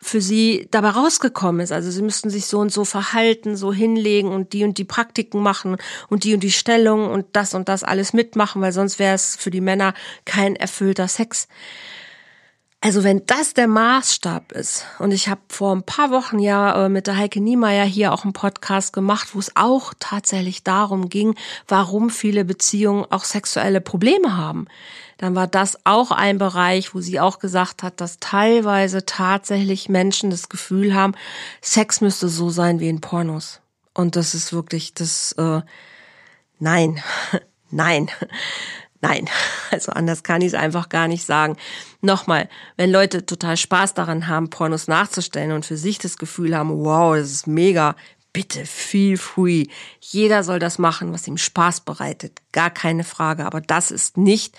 für 0.03 0.21
sie 0.21 0.67
dabei 0.71 0.89
rausgekommen 0.89 1.61
ist. 1.61 1.71
Also 1.71 1.89
sie 1.89 2.01
müssten 2.01 2.29
sich 2.29 2.45
so 2.45 2.59
und 2.59 2.71
so 2.71 2.85
verhalten, 2.85 3.55
so 3.55 3.73
hinlegen 3.73 4.29
und 4.29 4.53
die 4.53 4.63
und 4.63 4.77
die 4.77 4.83
Praktiken 4.83 5.41
machen 5.41 5.77
und 6.09 6.23
die 6.23 6.33
und 6.33 6.41
die 6.41 6.51
Stellung 6.51 7.09
und 7.09 7.25
das 7.33 7.53
und 7.53 7.69
das 7.69 7.83
alles 7.83 8.13
mitmachen, 8.13 8.61
weil 8.61 8.71
sonst 8.71 8.99
wäre 8.99 9.15
es 9.15 9.35
für 9.35 9.51
die 9.51 9.61
Männer 9.61 9.93
kein 10.25 10.55
erfüllter 10.55 11.07
Sex. 11.07 11.47
Also 12.85 13.05
wenn 13.05 13.25
das 13.27 13.53
der 13.53 13.69
Maßstab 13.69 14.51
ist, 14.51 14.85
und 14.99 15.13
ich 15.13 15.29
habe 15.29 15.39
vor 15.47 15.73
ein 15.73 15.83
paar 15.83 16.11
Wochen 16.11 16.37
ja 16.37 16.85
äh, 16.85 16.89
mit 16.89 17.07
der 17.07 17.15
Heike 17.15 17.39
Niemeyer 17.39 17.85
hier 17.85 18.11
auch 18.11 18.25
einen 18.25 18.33
Podcast 18.33 18.91
gemacht, 18.91 19.29
wo 19.33 19.39
es 19.39 19.55
auch 19.55 19.93
tatsächlich 19.99 20.65
darum 20.65 21.07
ging, 21.07 21.35
warum 21.65 22.09
viele 22.09 22.43
Beziehungen 22.43 23.05
auch 23.09 23.23
sexuelle 23.23 23.79
Probleme 23.79 24.35
haben 24.35 24.67
dann 25.23 25.35
war 25.35 25.47
das 25.47 25.77
auch 25.85 26.11
ein 26.11 26.37
Bereich, 26.37 26.93
wo 26.93 26.99
sie 26.99 27.21
auch 27.21 27.39
gesagt 27.39 27.81
hat, 27.81 28.01
dass 28.01 28.19
teilweise 28.19 29.05
tatsächlich 29.05 29.87
Menschen 29.87 30.29
das 30.29 30.49
Gefühl 30.49 30.93
haben, 30.93 31.15
Sex 31.61 32.01
müsste 32.01 32.27
so 32.27 32.49
sein 32.49 32.81
wie 32.81 32.89
in 32.89 32.99
Pornos. 32.99 33.61
Und 33.93 34.17
das 34.17 34.33
ist 34.33 34.51
wirklich 34.51 34.93
das, 34.93 35.31
äh, 35.37 35.61
nein, 36.59 37.01
nein, 37.71 38.11
nein. 39.01 39.29
Also 39.71 39.93
anders 39.93 40.23
kann 40.23 40.41
ich 40.41 40.47
es 40.47 40.53
einfach 40.55 40.89
gar 40.89 41.07
nicht 41.07 41.25
sagen. 41.25 41.55
Nochmal, 42.01 42.49
wenn 42.75 42.91
Leute 42.91 43.25
total 43.25 43.55
Spaß 43.55 43.93
daran 43.93 44.27
haben, 44.27 44.49
Pornos 44.49 44.89
nachzustellen 44.89 45.53
und 45.53 45.65
für 45.65 45.77
sich 45.77 45.99
das 45.99 46.17
Gefühl 46.17 46.53
haben, 46.53 46.83
wow, 46.83 47.15
das 47.15 47.31
ist 47.31 47.47
mega, 47.47 47.95
bitte 48.33 48.65
feel 48.65 49.15
free. 49.15 49.67
Jeder 50.01 50.43
soll 50.43 50.59
das 50.59 50.79
machen, 50.79 51.13
was 51.13 51.29
ihm 51.29 51.37
Spaß 51.37 51.79
bereitet. 51.81 52.41
Gar 52.51 52.71
keine 52.71 53.05
Frage. 53.05 53.45
Aber 53.45 53.61
das 53.61 53.89
ist 53.89 54.17
nicht 54.17 54.57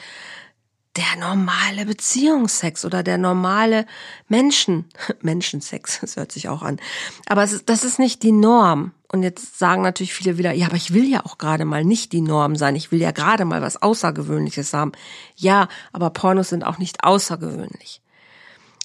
der 0.96 1.16
normale 1.18 1.86
Beziehungsex 1.86 2.84
oder 2.84 3.02
der 3.02 3.18
normale 3.18 3.86
Menschen, 4.28 4.86
Menschensex, 5.22 6.00
das 6.00 6.16
hört 6.16 6.32
sich 6.32 6.48
auch 6.48 6.62
an. 6.62 6.78
Aber 7.26 7.44
ist, 7.44 7.68
das 7.68 7.84
ist 7.84 7.98
nicht 7.98 8.22
die 8.22 8.32
Norm. 8.32 8.92
Und 9.10 9.22
jetzt 9.22 9.58
sagen 9.58 9.82
natürlich 9.82 10.14
viele 10.14 10.38
wieder, 10.38 10.52
ja, 10.52 10.66
aber 10.66 10.76
ich 10.76 10.92
will 10.92 11.08
ja 11.08 11.24
auch 11.24 11.38
gerade 11.38 11.64
mal 11.64 11.84
nicht 11.84 12.12
die 12.12 12.20
Norm 12.20 12.56
sein. 12.56 12.74
Ich 12.74 12.90
will 12.90 13.00
ja 13.00 13.12
gerade 13.12 13.44
mal 13.44 13.62
was 13.62 13.80
Außergewöhnliches 13.80 14.72
haben. 14.72 14.92
Ja, 15.36 15.68
aber 15.92 16.10
Pornos 16.10 16.48
sind 16.48 16.64
auch 16.64 16.78
nicht 16.78 17.04
außergewöhnlich, 17.04 18.00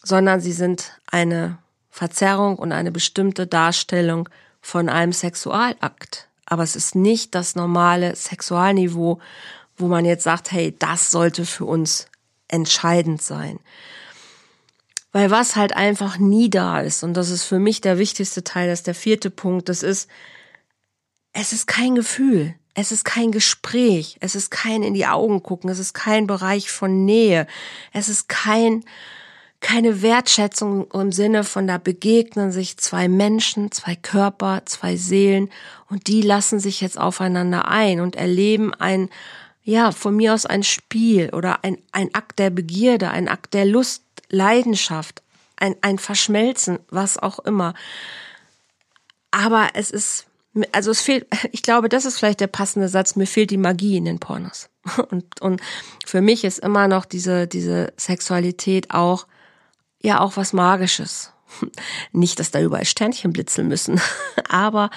sondern 0.04 0.39
sie 0.39 0.52
sind 0.52 1.00
eine 1.08 1.58
Verzerrung 1.89 2.58
und 2.58 2.72
eine 2.72 2.91
bestimmte 2.91 3.48
Darstellung 3.48 4.30
von 4.62 4.88
einem 4.88 5.13
Sexualakt. 5.13 6.28
Aber 6.45 6.63
es 6.63 6.76
ist 6.76 6.95
nicht 6.95 7.34
das 7.34 7.56
normale 7.56 8.15
Sexualniveau, 8.15 9.19
wo 9.80 9.88
man 9.88 10.06
jetzt 10.06 10.24
sagt, 10.24 10.52
hey, 10.52 10.76
das 10.78 11.10
sollte 11.10 11.46
für 11.46 11.65
uns 11.65 12.08
entscheidend 12.48 13.22
sein. 13.22 13.60
Weil 15.12 15.32
was 15.32 15.56
halt 15.56 15.76
einfach 15.76 16.20
nie 16.20 16.50
da 16.50 16.82
ist, 16.82 17.04
und 17.04 17.15
das 17.15 17.30
ist 17.30 17.44
für 17.44 17.58
mich 17.58 17.82
der 17.82 17.98
wichtigste 17.98 18.44
Teil, 18.44 18.70
das 18.70 18.80
ist 18.80 18.88
der 18.88 18.96
vierte 18.96 19.32
Punkt, 19.32 19.70
das 19.70 19.82
ist, 19.82 20.08
es 21.34 21.54
ist 21.54 21.65
kein 21.65 21.96
Gefühl, 21.96 22.54
es 22.76 22.92
ist 22.92 23.06
kein 23.06 23.32
Gespräch, 23.32 24.18
es 24.20 24.36
ist 24.36 24.52
kein 24.52 24.84
in 24.84 24.94
die 24.94 25.08
Augen 25.08 25.42
gucken, 25.42 25.70
es 25.70 25.80
ist 25.80 25.94
kein 25.94 26.28
Bereich 26.28 26.70
von 26.70 27.06
Nähe, 27.06 27.48
es 27.92 28.08
ist 28.08 28.30
kein, 28.30 28.84
keine 29.60 30.02
Wertschätzung 30.04 30.89
im 30.92 31.12
Sinne 31.12 31.44
von 31.44 31.68
da 31.68 31.78
begegnen 31.80 32.52
sich 32.52 32.78
zwei 32.78 33.08
Menschen, 33.08 33.72
zwei 33.72 33.96
Körper, 33.96 34.62
zwei 34.65 34.96
Seelen 34.96 35.50
und 35.89 36.08
die 36.08 36.22
lassen 36.22 36.60
sich 36.60 36.82
jetzt 36.82 37.00
aufeinander 37.00 37.68
ein 37.68 38.00
und 38.00 38.15
erleben 38.15 38.74
ein, 38.76 39.10
ja, 39.69 39.91
von 39.91 40.15
mir 40.15 40.34
aus 40.34 40.47
ein 40.47 40.63
Spiel 40.63 41.29
oder 41.29 41.63
ein, 41.63 41.77
ein 41.91 42.13
Akt 42.15 42.39
der 42.39 42.49
Begierde, 42.49 43.12
ein 43.12 43.27
Akt 43.27 43.53
der 43.53 43.65
Lust, 43.65 44.01
Leidenschaft, 44.29 45.21
ein, 45.58 45.75
ein 45.82 45.99
Verschmelzen, 45.99 46.79
was 46.89 47.19
auch 47.19 47.38
immer. 47.38 47.75
Aber 49.29 49.69
es 49.75 49.91
ist, 49.91 50.25
also 50.71 50.89
es 50.89 51.01
fehlt, 51.01 51.27
ich 51.51 51.62
glaube, 51.62 51.88
das 51.88 52.05
ist 52.05 52.17
vielleicht 52.17 52.39
der 52.39 52.47
passende 52.47 52.89
Satz, 52.89 53.15
mir 53.15 53.27
fehlt 53.27 53.51
die 53.51 53.58
Magie 53.58 53.97
in 53.97 54.05
den 54.05 54.19
Pornos. 54.19 54.69
Und, 55.12 55.39
und 55.41 55.62
für 56.03 56.21
mich 56.21 56.45
ist 56.45 56.58
immer 56.58 56.88
noch 56.88 57.05
diese, 57.05 57.45
diese 57.45 57.93
Sexualität 57.95 58.89
auch, 58.89 59.27
ja, 60.01 60.19
auch 60.19 60.36
was 60.36 60.51
Magisches. 60.51 61.32
Nicht, 62.12 62.39
dass 62.39 62.49
da 62.49 62.60
überall 62.60 62.86
Sternchen 62.86 63.34
blitzeln 63.34 63.67
müssen, 63.67 64.01
aber 64.49 64.89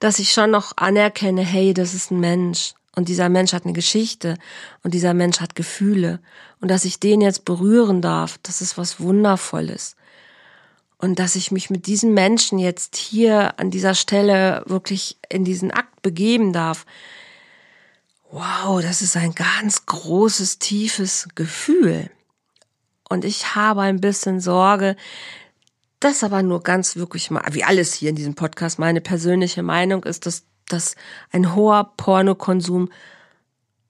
dass 0.00 0.18
ich 0.18 0.32
schon 0.32 0.50
noch 0.50 0.72
anerkenne, 0.76 1.42
hey, 1.42 1.74
das 1.74 1.94
ist 1.94 2.10
ein 2.10 2.18
Mensch 2.18 2.74
und 2.96 3.10
dieser 3.10 3.28
Mensch 3.28 3.52
hat 3.52 3.64
eine 3.64 3.74
Geschichte 3.74 4.38
und 4.82 4.94
dieser 4.94 5.12
Mensch 5.12 5.40
hat 5.40 5.54
Gefühle 5.54 6.18
und 6.60 6.70
dass 6.70 6.86
ich 6.86 6.98
den 6.98 7.20
jetzt 7.20 7.44
berühren 7.44 8.00
darf, 8.00 8.38
das 8.42 8.62
ist 8.62 8.78
was 8.78 8.98
Wundervolles. 8.98 9.96
Und 10.96 11.18
dass 11.18 11.36
ich 11.36 11.52
mich 11.52 11.68
mit 11.68 11.86
diesem 11.86 12.14
Menschen 12.14 12.58
jetzt 12.58 12.96
hier 12.96 13.60
an 13.60 13.70
dieser 13.70 13.94
Stelle 13.94 14.62
wirklich 14.64 15.18
in 15.28 15.44
diesen 15.44 15.70
Akt 15.70 16.00
begeben 16.00 16.54
darf. 16.54 16.86
Wow, 18.30 18.80
das 18.80 19.02
ist 19.02 19.14
ein 19.14 19.34
ganz 19.34 19.84
großes, 19.84 20.58
tiefes 20.58 21.28
Gefühl. 21.34 22.10
Und 23.10 23.26
ich 23.26 23.54
habe 23.54 23.82
ein 23.82 24.00
bisschen 24.00 24.40
Sorge, 24.40 24.96
das 26.00 26.24
aber 26.24 26.42
nur 26.42 26.62
ganz 26.62 26.96
wirklich 26.96 27.30
mal, 27.30 27.44
wie 27.50 27.62
alles 27.62 27.92
hier 27.92 28.08
in 28.08 28.16
diesem 28.16 28.34
Podcast, 28.34 28.78
meine 28.78 29.02
persönliche 29.02 29.62
Meinung 29.62 30.02
ist, 30.04 30.24
dass 30.24 30.44
dass 30.68 30.96
ein 31.32 31.54
hoher 31.54 31.92
Pornokonsum 31.96 32.90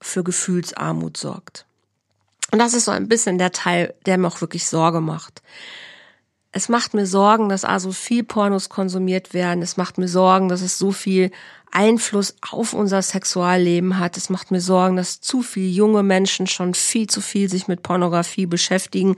für 0.01 0.23
Gefühlsarmut 0.23 1.17
sorgt. 1.17 1.65
Und 2.51 2.59
das 2.59 2.73
ist 2.73 2.85
so 2.85 2.91
ein 2.91 3.09
bisschen 3.09 3.37
der 3.37 3.51
Teil, 3.51 3.93
der 4.05 4.17
mir 4.17 4.27
auch 4.27 4.41
wirklich 4.41 4.67
Sorge 4.67 5.01
macht. 5.01 5.41
Es 6.51 6.69
macht 6.69 6.93
mir 6.93 7.05
Sorgen, 7.05 7.49
dass 7.49 7.65
also 7.65 7.91
viel 7.91 8.23
Pornos 8.23 8.69
konsumiert 8.69 9.33
werden. 9.33 9.61
Es 9.61 9.77
macht 9.77 9.97
mir 9.97 10.07
Sorgen, 10.07 10.47
dass 10.47 10.61
es 10.61 10.79
so 10.79 10.91
viel 10.91 11.31
Einfluss 11.71 12.35
auf 12.49 12.73
unser 12.73 13.01
Sexualleben 13.01 13.99
hat. 13.99 14.17
Es 14.17 14.29
macht 14.29 14.51
mir 14.51 14.61
Sorgen, 14.61 14.95
dass 14.95 15.19
zu 15.19 15.41
viele 15.41 15.67
junge 15.67 16.03
Menschen 16.03 16.47
schon 16.47 16.73
viel 16.73 17.07
zu 17.07 17.21
viel 17.21 17.49
sich 17.49 17.67
mit 17.67 17.83
Pornografie 17.83 18.45
beschäftigen 18.45 19.17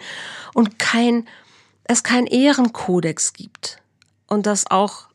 und 0.54 0.80
kein, 0.80 1.28
es 1.84 2.04
kein 2.04 2.26
Ehrenkodex 2.26 3.34
gibt. 3.34 3.82
Und 4.28 4.46
dass 4.46 4.70
auch 4.70 5.09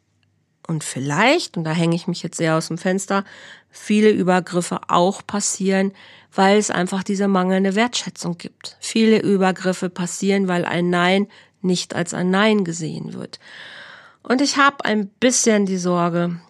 und 0.66 0.84
vielleicht, 0.84 1.56
und 1.56 1.64
da 1.64 1.72
hänge 1.72 1.94
ich 1.94 2.06
mich 2.06 2.22
jetzt 2.22 2.38
sehr 2.38 2.56
aus 2.56 2.68
dem 2.68 2.78
Fenster, 2.78 3.24
viele 3.70 4.10
Übergriffe 4.10 4.80
auch 4.88 5.26
passieren, 5.26 5.92
weil 6.32 6.58
es 6.58 6.70
einfach 6.70 7.02
diese 7.02 7.28
mangelnde 7.28 7.74
Wertschätzung 7.74 8.38
gibt. 8.38 8.76
Viele 8.80 9.20
Übergriffe 9.20 9.90
passieren, 9.90 10.48
weil 10.48 10.64
ein 10.64 10.90
Nein 10.90 11.28
nicht 11.60 11.94
als 11.94 12.14
ein 12.14 12.30
Nein 12.30 12.64
gesehen 12.64 13.14
wird. 13.14 13.38
Und 14.22 14.40
ich 14.40 14.56
habe 14.56 14.84
ein 14.84 15.08
bisschen 15.08 15.66
die 15.66 15.76
Sorge, 15.76 16.40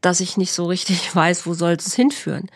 dass 0.00 0.20
ich 0.20 0.36
nicht 0.36 0.52
so 0.52 0.66
richtig 0.66 1.14
weiß, 1.14 1.46
wo 1.46 1.54
soll 1.54 1.72
es 1.72 1.94
hinführen. 1.94 2.50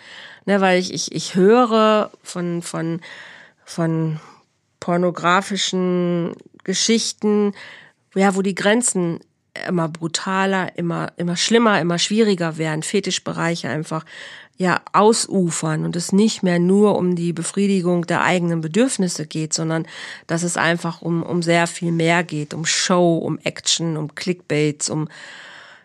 Ne, 0.47 0.61
weil 0.61 0.79
ich, 0.79 0.93
ich, 0.95 1.13
ich 1.13 1.35
höre 1.35 2.11
von, 2.23 2.63
von, 2.63 3.03
von 3.65 4.19
pornografischen 4.81 6.35
Geschichten, 6.65 7.53
ja, 8.15 8.35
wo 8.35 8.43
die 8.43 8.55
Grenzen 8.55 9.21
immer 9.67 9.89
brutaler, 9.89 10.77
immer, 10.77 11.13
immer 11.17 11.37
schlimmer, 11.37 11.81
immer 11.81 11.99
schwieriger 11.99 12.59
werden, 12.59 12.83
Fetischbereiche 12.83 13.69
einfach 13.69 14.05
ja 14.57 14.81
ausufern 14.93 15.85
und 15.85 15.95
es 15.95 16.13
nicht 16.13 16.43
mehr 16.43 16.59
nur 16.59 16.97
um 16.97 17.15
die 17.15 17.33
Befriedigung 17.33 18.07
der 18.07 18.23
eigenen 18.23 18.61
Bedürfnisse 18.61 19.27
geht, 19.27 19.55
sondern 19.55 19.87
dass 20.27 20.43
es 20.43 20.57
einfach 20.57 21.01
um, 21.01 21.23
um 21.23 21.43
sehr 21.43 21.67
viel 21.69 21.93
mehr 21.93 22.25
geht, 22.25 22.55
um 22.55 22.67
Show, 22.67 23.19
um 23.19 23.39
Action, 23.39 23.97
um 23.97 24.15
Clickbaits, 24.15 24.91
um 24.91 25.09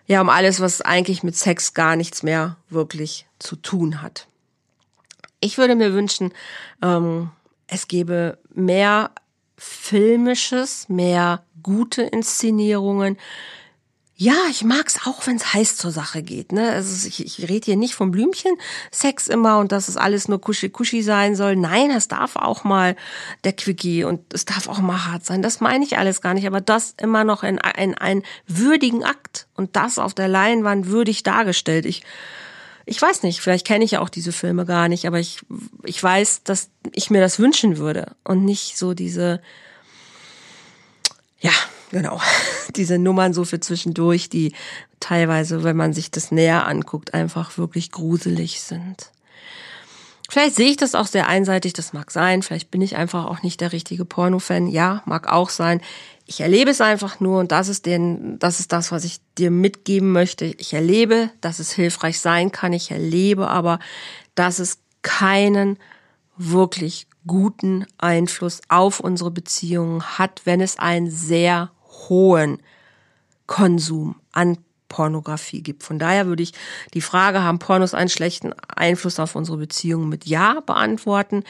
ja, 0.06 0.20
um 0.20 0.30
alles, 0.30 0.60
was 0.60 0.82
eigentlich 0.82 1.24
mit 1.24 1.36
Sex 1.36 1.74
gar 1.74 1.96
nichts 1.96 2.24
mehr 2.24 2.58
wirklich 2.70 3.26
zu 3.40 3.56
tun 3.56 4.02
hat. 4.02 4.28
Ich 5.40 5.58
würde 5.58 5.76
mir 5.76 5.94
wünschen, 5.94 6.34
ähm, 6.82 7.30
es 7.68 7.88
gäbe 7.88 8.38
mehr 8.54 9.12
Filmisches, 9.58 10.90
mehr 10.90 11.44
gute 11.62 12.02
Inszenierungen, 12.02 13.18
ja, 14.16 14.36
ich 14.50 14.64
mag's 14.64 15.08
auch, 15.08 15.26
wenn's 15.26 15.54
heiß 15.54 15.76
zur 15.78 15.92
Sache 15.92 16.22
geht. 16.22 16.52
Ne? 16.52 16.70
Also 16.72 17.08
ich, 17.08 17.26
ich 17.26 17.50
rede 17.50 17.66
hier 17.66 17.78
nicht 17.78 17.96
vom 17.96 18.12
Blümchen 18.12 18.52
Sex 18.92 19.28
immer 19.28 19.58
und 19.58 19.72
dass 19.72 19.88
es 19.88 19.98
alles 19.98 20.28
nur 20.28 20.40
kuschi-kuschi 20.40 21.02
sein 21.02 21.36
soll. 21.36 21.56
Nein, 21.56 21.90
es 21.90 22.08
darf 22.08 22.36
auch 22.36 22.64
mal 22.64 22.96
der 23.44 23.54
Quickie 23.54 24.04
und 24.04 24.22
es 24.32 24.46
darf 24.46 24.68
auch 24.68 24.80
mal 24.80 25.06
hart 25.08 25.26
sein. 25.26 25.42
Das 25.42 25.62
meine 25.62 25.84
ich 25.84 25.98
alles 25.98 26.22
gar 26.22 26.36
nicht, 26.36 26.46
aber 26.46 26.62
das 26.62 26.94
immer 27.02 27.24
noch 27.24 27.44
in, 27.44 27.60
in 27.78 27.96
einen 27.96 28.24
würdigen 28.48 29.04
Akt 29.04 29.48
und 29.56 29.76
das 29.76 29.98
auf 29.98 30.14
der 30.14 30.28
Leinwand 30.28 30.88
würdig 30.88 31.24
dargestellt. 31.24 31.86
Ich 31.86 32.04
ich 32.86 33.02
weiß 33.02 33.24
nicht, 33.24 33.40
vielleicht 33.40 33.66
kenne 33.66 33.86
ich 33.86 33.92
ja 33.92 34.02
auch 34.02 34.10
diese 34.10 34.34
Filme 34.34 34.66
gar 34.66 34.90
nicht, 34.90 35.08
aber 35.08 35.18
ich, 35.18 35.40
ich 35.86 36.04
weiß, 36.04 36.44
dass 36.44 36.70
ich 36.92 37.10
mir 37.10 37.22
das 37.22 37.40
wünschen 37.40 37.78
würde 37.78 38.12
und 38.26 38.44
nicht 38.44 38.78
so 38.78 38.94
diese, 38.94 39.42
ja, 41.40 41.54
Genau. 41.94 42.20
Diese 42.76 42.98
Nummern 42.98 43.34
so 43.34 43.46
für 43.46 43.60
zwischendurch, 43.60 44.28
die 44.28 44.54
teilweise, 45.00 45.64
wenn 45.64 45.78
man 45.78 45.94
sich 45.94 46.12
das 46.12 46.32
näher 46.32 46.68
anguckt, 46.68 47.14
einfach 47.14 47.58
wirklich 47.58 47.92
gruselig 47.92 48.62
sind. 48.62 49.12
Vielleicht 50.28 50.56
sehe 50.56 50.72
ich 50.72 50.78
das 50.78 50.96
auch 50.96 51.06
sehr 51.06 51.28
einseitig, 51.28 51.74
das 51.74 51.94
mag 51.94 52.10
sein. 52.10 52.42
Vielleicht 52.42 52.72
bin 52.72 52.82
ich 52.82 52.96
einfach 52.96 53.26
auch 53.26 53.44
nicht 53.44 53.62
der 53.62 53.72
richtige 53.72 54.06
Porno-Fan. 54.06 54.68
Ja, 54.68 55.04
mag 55.06 55.32
auch 55.32 55.50
sein. 55.50 55.82
Ich 56.26 56.42
erlebe 56.42 56.72
es 56.72 56.82
einfach 56.82 57.20
nur 57.20 57.40
und 57.40 57.52
das 57.52 57.68
ist 57.68 57.86
den, 57.86 58.40
das 58.40 58.60
ist 58.60 58.72
das, 58.72 58.92
was 58.92 59.04
ich 59.04 59.20
dir 59.38 59.52
mitgeben 59.52 60.12
möchte. 60.12 60.46
Ich 60.46 60.74
erlebe, 60.74 61.30
dass 61.42 61.60
es 61.60 61.72
hilfreich 61.72 62.20
sein 62.20 62.52
kann. 62.52 62.74
Ich 62.74 62.90
erlebe 62.90 63.50
aber, 63.50 63.78
dass 64.34 64.58
es 64.58 64.80
keinen 65.04 65.78
wirklich 66.38 67.06
guten 67.28 67.86
Einfluss 68.00 68.62
auf 68.70 69.00
unsere 69.00 69.30
Beziehungen 69.30 70.18
hat, 70.18 70.42
wenn 70.46 70.62
es 70.62 70.80
einen 70.80 71.12
sehr 71.12 71.70
hohen 72.10 72.60
Konsum 73.48 74.16
an 74.32 74.58
Pornografie 74.94 75.64
gibt. 75.64 75.84
Von 75.84 75.98
daher 75.98 76.28
würde 76.28 76.44
ich 76.44 76.54
die 76.94 77.02
Frage, 77.02 77.42
haben 77.42 77.58
Pornos 77.58 77.96
einen 77.96 78.10
schlechten 78.10 78.54
Einfluss 78.76 79.20
auf 79.20 79.36
unsere 79.36 79.58
Beziehungen 79.58 80.08
mit 80.08 80.26
Ja 80.26 80.60
beantworten. 80.60 81.44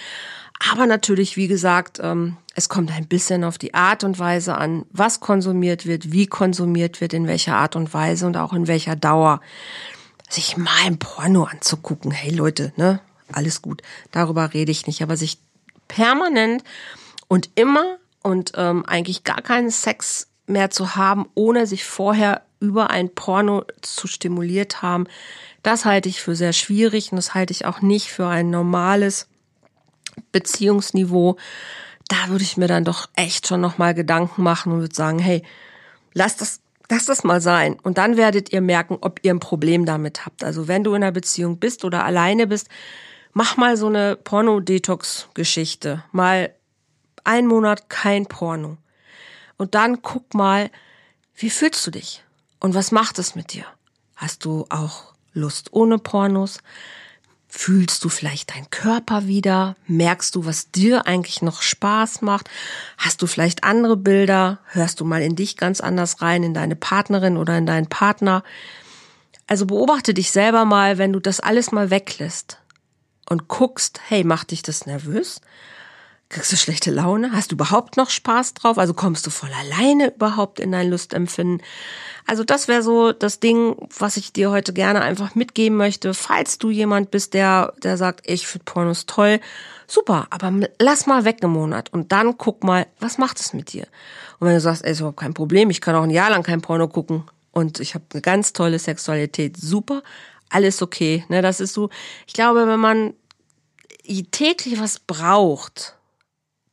Aber 0.72 0.88
natürlich, 0.88 1.36
wie 1.36 1.48
gesagt, 1.48 2.00
ähm, 2.02 2.38
es 2.56 2.70
kommt 2.70 2.92
ein 2.92 3.08
bisschen 3.08 3.44
auf 3.44 3.58
die 3.58 3.74
Art 3.74 4.06
und 4.06 4.18
Weise 4.18 4.56
an, 4.56 4.86
was 4.92 5.20
konsumiert 5.20 5.86
wird, 5.86 6.14
wie 6.14 6.26
konsumiert 6.26 7.02
wird, 7.02 7.14
in 7.14 7.28
welcher 7.28 7.58
Art 7.58 7.76
und 7.76 7.94
Weise 7.94 8.26
und 8.26 8.38
auch 8.38 8.54
in 8.54 8.68
welcher 8.68 8.96
Dauer. 8.96 9.42
Sich 10.30 10.56
mal 10.56 10.72
ein 10.86 10.98
Porno 10.98 11.44
anzugucken, 11.44 12.12
hey 12.12 12.32
Leute, 12.34 12.72
ne, 12.78 13.02
alles 13.32 13.62
gut, 13.62 13.82
darüber 14.12 14.54
rede 14.54 14.72
ich 14.72 14.88
nicht, 14.88 15.04
aber 15.04 15.18
sich 15.18 15.38
permanent 15.90 16.64
und 17.28 17.50
immer 17.56 17.98
und 18.22 18.54
ähm, 18.56 18.86
eigentlich 18.86 19.24
gar 19.26 19.42
keinen 19.42 19.70
Sex 19.70 20.28
mehr 20.48 20.70
zu 20.70 20.96
haben, 20.96 21.28
ohne 21.36 21.68
sich 21.68 21.84
vorher 21.84 22.42
über 22.60 22.90
ein 22.90 23.14
Porno 23.14 23.66
zu 23.82 24.08
stimuliert 24.08 24.82
haben, 24.82 25.06
das 25.64 25.86
halte 25.86 26.10
ich 26.10 26.22
für 26.22 26.36
sehr 26.36 26.54
schwierig 26.54 27.12
und 27.12 27.16
das 27.16 27.34
halte 27.34 27.52
ich 27.52 27.66
auch 27.66 27.82
nicht 27.82 28.10
für 28.10 28.28
ein 28.28 28.50
normales 28.50 29.28
Beziehungsniveau, 30.32 31.38
da 32.08 32.30
würde 32.30 32.44
ich 32.44 32.58
mir 32.58 32.68
dann 32.68 32.84
doch 32.84 33.10
echt 33.16 33.48
schon 33.48 33.62
nochmal 33.62 33.94
Gedanken 33.94 34.44
machen 34.44 34.74
und 34.74 34.82
würde 34.82 34.96
sagen, 34.96 35.20
hey, 35.20 35.42
lass 36.14 36.36
das, 36.36 36.60
lass 36.90 37.06
das 37.06 37.24
mal 37.24 37.42
sein. 37.42 37.78
Und 37.82 37.98
dann 37.98 38.18
werdet 38.18 38.52
ihr 38.52 38.62
merken, 38.62 38.98
ob 39.02 39.20
ihr 39.24 39.34
ein 39.34 39.40
Problem 39.40 39.86
damit 39.86 40.26
habt. 40.26 40.44
Also 40.44 40.68
wenn 40.68 40.84
du 40.84 40.94
in 40.94 41.04
einer 41.04 41.12
Beziehung 41.12 41.60
bist 41.60 41.86
oder 41.86 42.04
alleine 42.04 42.48
bist, 42.48 42.68
mach 43.32 43.58
mal 43.58 43.78
so 43.78 43.88
eine 43.88 44.18
Porno-Detox-Geschichte. 44.18 46.04
Mal 46.12 46.54
ein 47.24 47.48
Monat 47.48 47.90
kein 47.90 48.26
Porno. 48.26 48.78
Und 49.58 49.76
dann 49.76 50.02
guck 50.02 50.34
mal, 50.34 50.70
wie 51.36 51.50
fühlst 51.50 51.86
du 51.86 51.92
dich? 51.92 52.24
Und 52.60 52.74
was 52.74 52.92
macht 52.92 53.20
es 53.20 53.36
mit 53.36 53.54
dir? 53.54 53.66
Hast 54.16 54.46
du 54.46 54.66
auch 54.70 55.14
Lust 55.34 55.74
ohne 55.74 55.98
Pornos? 55.98 56.60
Fühlst 57.48 58.04
du 58.04 58.10
vielleicht 58.10 58.56
deinen 58.56 58.70
Körper 58.72 59.28
wieder? 59.28 59.76
Merkst 59.86 60.34
du, 60.36 60.46
was 60.46 60.72
dir 60.72 61.06
eigentlich 61.06 61.42
noch 61.42 61.62
Spaß 61.62 62.22
macht? 62.22 62.50
Hast 62.98 63.22
du 63.22 63.28
vielleicht 63.28 63.64
andere 63.64 63.96
Bilder? 63.96 64.60
Hörst 64.66 65.00
du 65.00 65.06
mal 65.06 65.22
in 65.22 65.36
dich 65.36 65.56
ganz 65.58 65.80
anders 65.80 66.22
rein, 66.22 66.42
in 66.42 66.56
deine 66.56 66.76
Partnerin 66.76 67.38
oder 67.38 67.58
in 67.58 67.68
deinen 67.68 67.88
Partner? 67.88 68.44
Also 69.46 69.66
beobachte 69.68 70.14
dich 70.14 70.32
selber 70.32 70.66
mal, 70.66 70.98
wenn 70.98 71.14
du 71.14 71.20
das 71.20 71.40
alles 71.40 71.72
mal 71.72 71.90
weglässt 71.92 72.60
und 73.30 73.48
guckst, 73.48 74.00
hey, 74.08 74.24
macht 74.24 74.52
dich 74.52 74.64
das 74.64 74.86
nervös? 74.86 75.42
Kriegst 76.34 76.52
du 76.52 76.58
schlechte 76.58 76.90
Laune? 76.90 77.32
Hast 77.32 77.52
du 77.52 77.56
überhaupt 77.56 77.96
noch 77.96 78.10
Spaß 78.10 78.56
drauf? 78.56 78.80
Also 78.80 78.96
kommst 78.96 79.24
du 79.28 79.30
voll 79.30 79.52
alleine 79.54 80.16
überhaupt 80.16 80.60
in 80.60 80.72
dein 80.72 80.90
Lustempfinden? 80.90 81.62
Also 82.26 82.44
das 82.44 82.68
wäre 82.68 82.82
so 82.82 83.12
das 83.12 83.40
Ding, 83.40 83.76
was 84.00 84.18
ich 84.18 84.34
dir 84.34 84.50
heute 84.50 84.74
gerne 84.74 85.04
einfach 85.04 85.36
mitgeben 85.36 85.78
möchte. 85.78 86.16
Falls 86.16 86.58
du 86.58 86.72
jemand 86.72 87.12
bist, 87.12 87.36
der, 87.36 87.74
der 87.84 87.98
sagt, 87.98 88.28
ich 88.28 88.48
finde 88.48 88.64
Pornos 88.66 89.06
toll, 89.06 89.42
super, 89.86 90.26
aber 90.32 90.52
lass 90.80 91.06
mal 91.06 91.24
weg 91.24 91.38
einen 91.44 91.54
Monat 91.54 91.94
und 91.94 92.12
dann 92.12 92.36
guck 92.36 92.64
mal, 92.64 92.88
was 93.00 93.20
macht 93.20 93.40
es 93.40 93.54
mit 93.54 93.72
dir? 93.72 93.86
Und 94.40 94.48
wenn 94.48 94.56
du 94.56 94.60
sagst, 94.60 94.84
ey, 94.84 94.92
ist 94.92 95.02
überhaupt 95.02 95.20
kein 95.20 95.36
Problem, 95.36 95.70
ich 95.70 95.82
kann 95.82 95.94
auch 95.94 96.02
ein 96.02 96.10
Jahr 96.10 96.32
lang 96.32 96.42
kein 96.42 96.62
Porno 96.62 96.88
gucken 96.88 97.26
und 97.52 97.80
ich 97.80 97.94
habe 97.94 98.06
eine 98.12 98.22
ganz 98.24 98.54
tolle 98.54 98.80
Sexualität, 98.80 99.56
super, 99.56 100.02
alles 100.50 100.82
okay. 100.82 101.26
Ne, 101.28 101.44
das 101.44 101.60
ist 101.60 101.76
so, 101.76 101.92
ich 102.26 102.34
glaube, 102.34 102.66
wenn 102.66 102.80
man 102.80 103.14
täglich 104.32 104.80
was 104.80 104.98
braucht, 104.98 105.96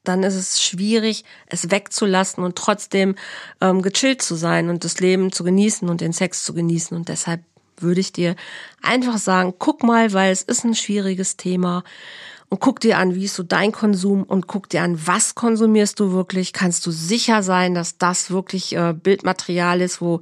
dann 0.05 0.23
ist 0.23 0.35
es 0.35 0.63
schwierig, 0.63 1.25
es 1.47 1.71
wegzulassen 1.71 2.43
und 2.43 2.57
trotzdem 2.57 3.15
ähm, 3.61 3.83
gechillt 3.83 4.23
zu 4.23 4.35
sein 4.35 4.71
und 4.71 4.85
das 4.85 5.01
Leben 5.01 5.33
zu 5.33 5.45
genießen 5.45 5.89
und 5.89 6.01
den 6.01 6.13
Sex 6.13 6.45
zu 6.45 6.55
genießen. 6.55 6.97
Und 6.97 7.09
deshalb 7.09 7.43
würde 7.77 8.01
ich 8.01 8.13
dir 8.13 8.37
einfach 8.83 9.19
sagen, 9.19 9.55
guck 9.59 9.83
mal, 9.83 10.13
weil 10.13 10.33
es 10.33 10.43
ist 10.43 10.65
ein 10.65 10.75
schwieriges 10.75 11.37
Thema. 11.37 11.85
Und 12.49 12.61
guck 12.61 12.81
dir 12.81 12.99
an, 12.99 13.15
wie 13.15 13.27
ist 13.27 13.37
so 13.37 13.45
dein 13.45 13.71
Konsum 13.71 14.25
und 14.25 14.49
guck 14.49 14.69
dir 14.69 14.83
an, 14.83 15.07
was 15.07 15.37
konsumierst 15.37 16.01
du 16.01 16.13
wirklich? 16.13 16.53
Kannst 16.53 16.85
du 16.85 16.91
sicher 16.91 17.45
sein, 17.45 17.75
dass 17.75 17.97
das 17.97 18.31
wirklich 18.31 18.75
äh, 18.75 18.93
Bildmaterial 18.93 19.81
ist, 19.81 20.01
wo 20.01 20.21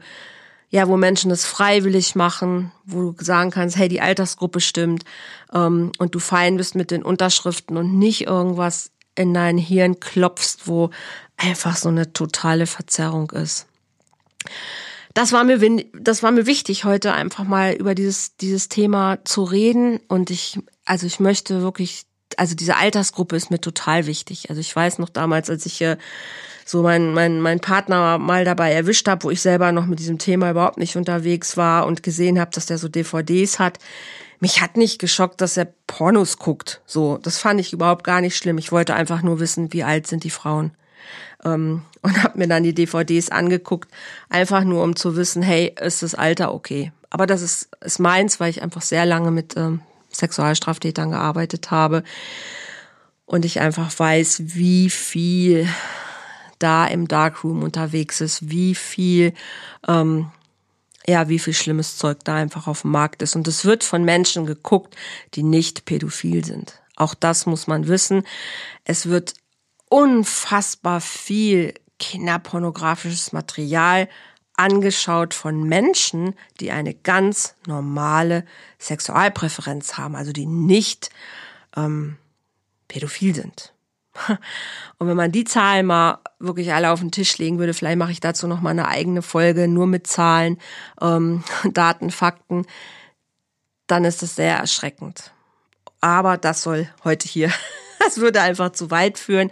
ja, 0.70 0.86
wo 0.86 0.98
Menschen 0.98 1.30
es 1.30 1.46
freiwillig 1.46 2.14
machen, 2.14 2.72
wo 2.84 3.12
du 3.12 3.24
sagen 3.24 3.50
kannst, 3.50 3.78
hey, 3.78 3.88
die 3.88 4.02
Altersgruppe 4.02 4.60
stimmt 4.60 5.04
ähm, 5.54 5.92
und 5.98 6.14
du 6.14 6.18
fein 6.18 6.58
bist 6.58 6.74
mit 6.74 6.90
den 6.90 7.02
Unterschriften 7.02 7.78
und 7.78 7.98
nicht 7.98 8.26
irgendwas 8.26 8.90
in 9.18 9.34
dein 9.34 9.58
Hirn 9.58 10.00
klopfst, 10.00 10.66
wo 10.66 10.90
einfach 11.36 11.76
so 11.76 11.88
eine 11.88 12.12
totale 12.12 12.66
Verzerrung 12.66 13.30
ist. 13.30 13.66
Das 15.14 15.32
war 15.32 15.42
mir, 15.44 15.58
das 15.92 16.22
war 16.22 16.30
mir 16.30 16.46
wichtig, 16.46 16.84
heute 16.84 17.12
einfach 17.12 17.44
mal 17.44 17.72
über 17.72 17.94
dieses, 17.94 18.36
dieses 18.36 18.68
Thema 18.68 19.18
zu 19.24 19.42
reden. 19.42 20.00
Und 20.08 20.30
ich, 20.30 20.58
also 20.84 21.06
ich 21.06 21.18
möchte 21.18 21.62
wirklich, 21.62 22.04
also 22.36 22.54
diese 22.54 22.76
Altersgruppe 22.76 23.34
ist 23.34 23.50
mir 23.50 23.60
total 23.60 24.06
wichtig. 24.06 24.50
Also 24.50 24.60
ich 24.60 24.74
weiß 24.74 24.98
noch 24.98 25.08
damals, 25.08 25.50
als 25.50 25.66
ich 25.66 25.74
hier 25.74 25.98
so 26.64 26.82
mein, 26.82 27.14
mein, 27.14 27.40
mein 27.40 27.60
Partner 27.60 28.18
mal 28.18 28.44
dabei 28.44 28.72
erwischt 28.72 29.08
habe, 29.08 29.24
wo 29.24 29.30
ich 29.30 29.40
selber 29.40 29.72
noch 29.72 29.86
mit 29.86 29.98
diesem 29.98 30.18
Thema 30.18 30.50
überhaupt 30.50 30.78
nicht 30.78 30.96
unterwegs 30.96 31.56
war 31.56 31.86
und 31.86 32.02
gesehen 32.02 32.38
habe, 32.38 32.50
dass 32.52 32.66
der 32.66 32.78
so 32.78 32.88
DVDs 32.88 33.58
hat 33.58 33.78
mich 34.40 34.60
hat 34.60 34.76
nicht 34.76 34.98
geschockt, 34.98 35.40
dass 35.40 35.56
er 35.56 35.68
Pornos 35.86 36.38
guckt. 36.38 36.80
So, 36.86 37.18
das 37.18 37.38
fand 37.38 37.60
ich 37.60 37.72
überhaupt 37.72 38.04
gar 38.04 38.20
nicht 38.20 38.36
schlimm. 38.36 38.58
Ich 38.58 38.72
wollte 38.72 38.94
einfach 38.94 39.22
nur 39.22 39.40
wissen, 39.40 39.72
wie 39.72 39.84
alt 39.84 40.06
sind 40.06 40.24
die 40.24 40.30
Frauen. 40.30 40.72
Ähm, 41.44 41.82
und 42.02 42.22
habe 42.22 42.38
mir 42.38 42.48
dann 42.48 42.62
die 42.62 42.74
DVDs 42.74 43.30
angeguckt, 43.30 43.90
einfach 44.28 44.64
nur 44.64 44.82
um 44.84 44.96
zu 44.96 45.16
wissen, 45.16 45.42
hey, 45.42 45.74
ist 45.80 46.02
das 46.02 46.14
Alter 46.14 46.54
okay? 46.54 46.92
Aber 47.10 47.26
das 47.26 47.42
ist, 47.42 47.68
ist 47.80 47.98
meins, 47.98 48.38
weil 48.38 48.50
ich 48.50 48.62
einfach 48.62 48.82
sehr 48.82 49.04
lange 49.04 49.30
mit 49.30 49.56
ähm, 49.56 49.80
Sexualstraftätern 50.12 51.10
gearbeitet 51.10 51.70
habe 51.70 52.04
und 53.26 53.44
ich 53.44 53.60
einfach 53.60 53.90
weiß, 53.98 54.42
wie 54.44 54.90
viel 54.90 55.68
da 56.58 56.86
im 56.86 57.08
Darkroom 57.08 57.62
unterwegs 57.62 58.20
ist, 58.20 58.50
wie 58.50 58.74
viel 58.74 59.32
ähm, 59.86 60.30
ja, 61.08 61.28
wie 61.30 61.38
viel 61.38 61.54
schlimmes 61.54 61.96
Zeug 61.96 62.18
da 62.24 62.36
einfach 62.36 62.66
auf 62.66 62.82
dem 62.82 62.90
Markt 62.90 63.22
ist. 63.22 63.34
Und 63.34 63.48
es 63.48 63.64
wird 63.64 63.82
von 63.82 64.04
Menschen 64.04 64.44
geguckt, 64.44 64.94
die 65.34 65.42
nicht 65.42 65.86
pädophil 65.86 66.44
sind. 66.44 66.82
Auch 66.96 67.14
das 67.14 67.46
muss 67.46 67.66
man 67.66 67.88
wissen. 67.88 68.24
Es 68.84 69.06
wird 69.06 69.32
unfassbar 69.88 71.00
viel 71.00 71.72
kinderpornografisches 71.98 73.32
Material 73.32 74.08
angeschaut 74.54 75.32
von 75.32 75.62
Menschen, 75.62 76.34
die 76.60 76.72
eine 76.72 76.92
ganz 76.92 77.54
normale 77.66 78.44
Sexualpräferenz 78.78 79.96
haben, 79.96 80.14
also 80.14 80.32
die 80.32 80.46
nicht 80.46 81.08
ähm, 81.74 82.18
pädophil 82.86 83.34
sind. 83.34 83.72
Und 84.98 85.06
wenn 85.06 85.16
man 85.16 85.32
die 85.32 85.44
Zahlen 85.44 85.86
mal 85.86 86.18
wirklich 86.38 86.72
alle 86.72 86.90
auf 86.90 87.00
den 87.00 87.10
Tisch 87.10 87.38
legen 87.38 87.58
würde, 87.58 87.74
vielleicht 87.74 87.98
mache 87.98 88.12
ich 88.12 88.20
dazu 88.20 88.46
noch 88.46 88.60
mal 88.60 88.70
eine 88.70 88.88
eigene 88.88 89.22
Folge 89.22 89.68
nur 89.68 89.86
mit 89.86 90.06
Zahlen, 90.06 90.58
ähm, 91.00 91.44
Daten, 91.72 92.10
Fakten, 92.10 92.66
dann 93.86 94.04
ist 94.04 94.22
das 94.22 94.36
sehr 94.36 94.56
erschreckend. 94.56 95.32
Aber 96.00 96.36
das 96.36 96.62
soll 96.62 96.88
heute 97.04 97.28
hier, 97.28 97.52
das 98.00 98.18
würde 98.18 98.40
einfach 98.40 98.70
zu 98.72 98.90
weit 98.90 99.18
führen. 99.18 99.50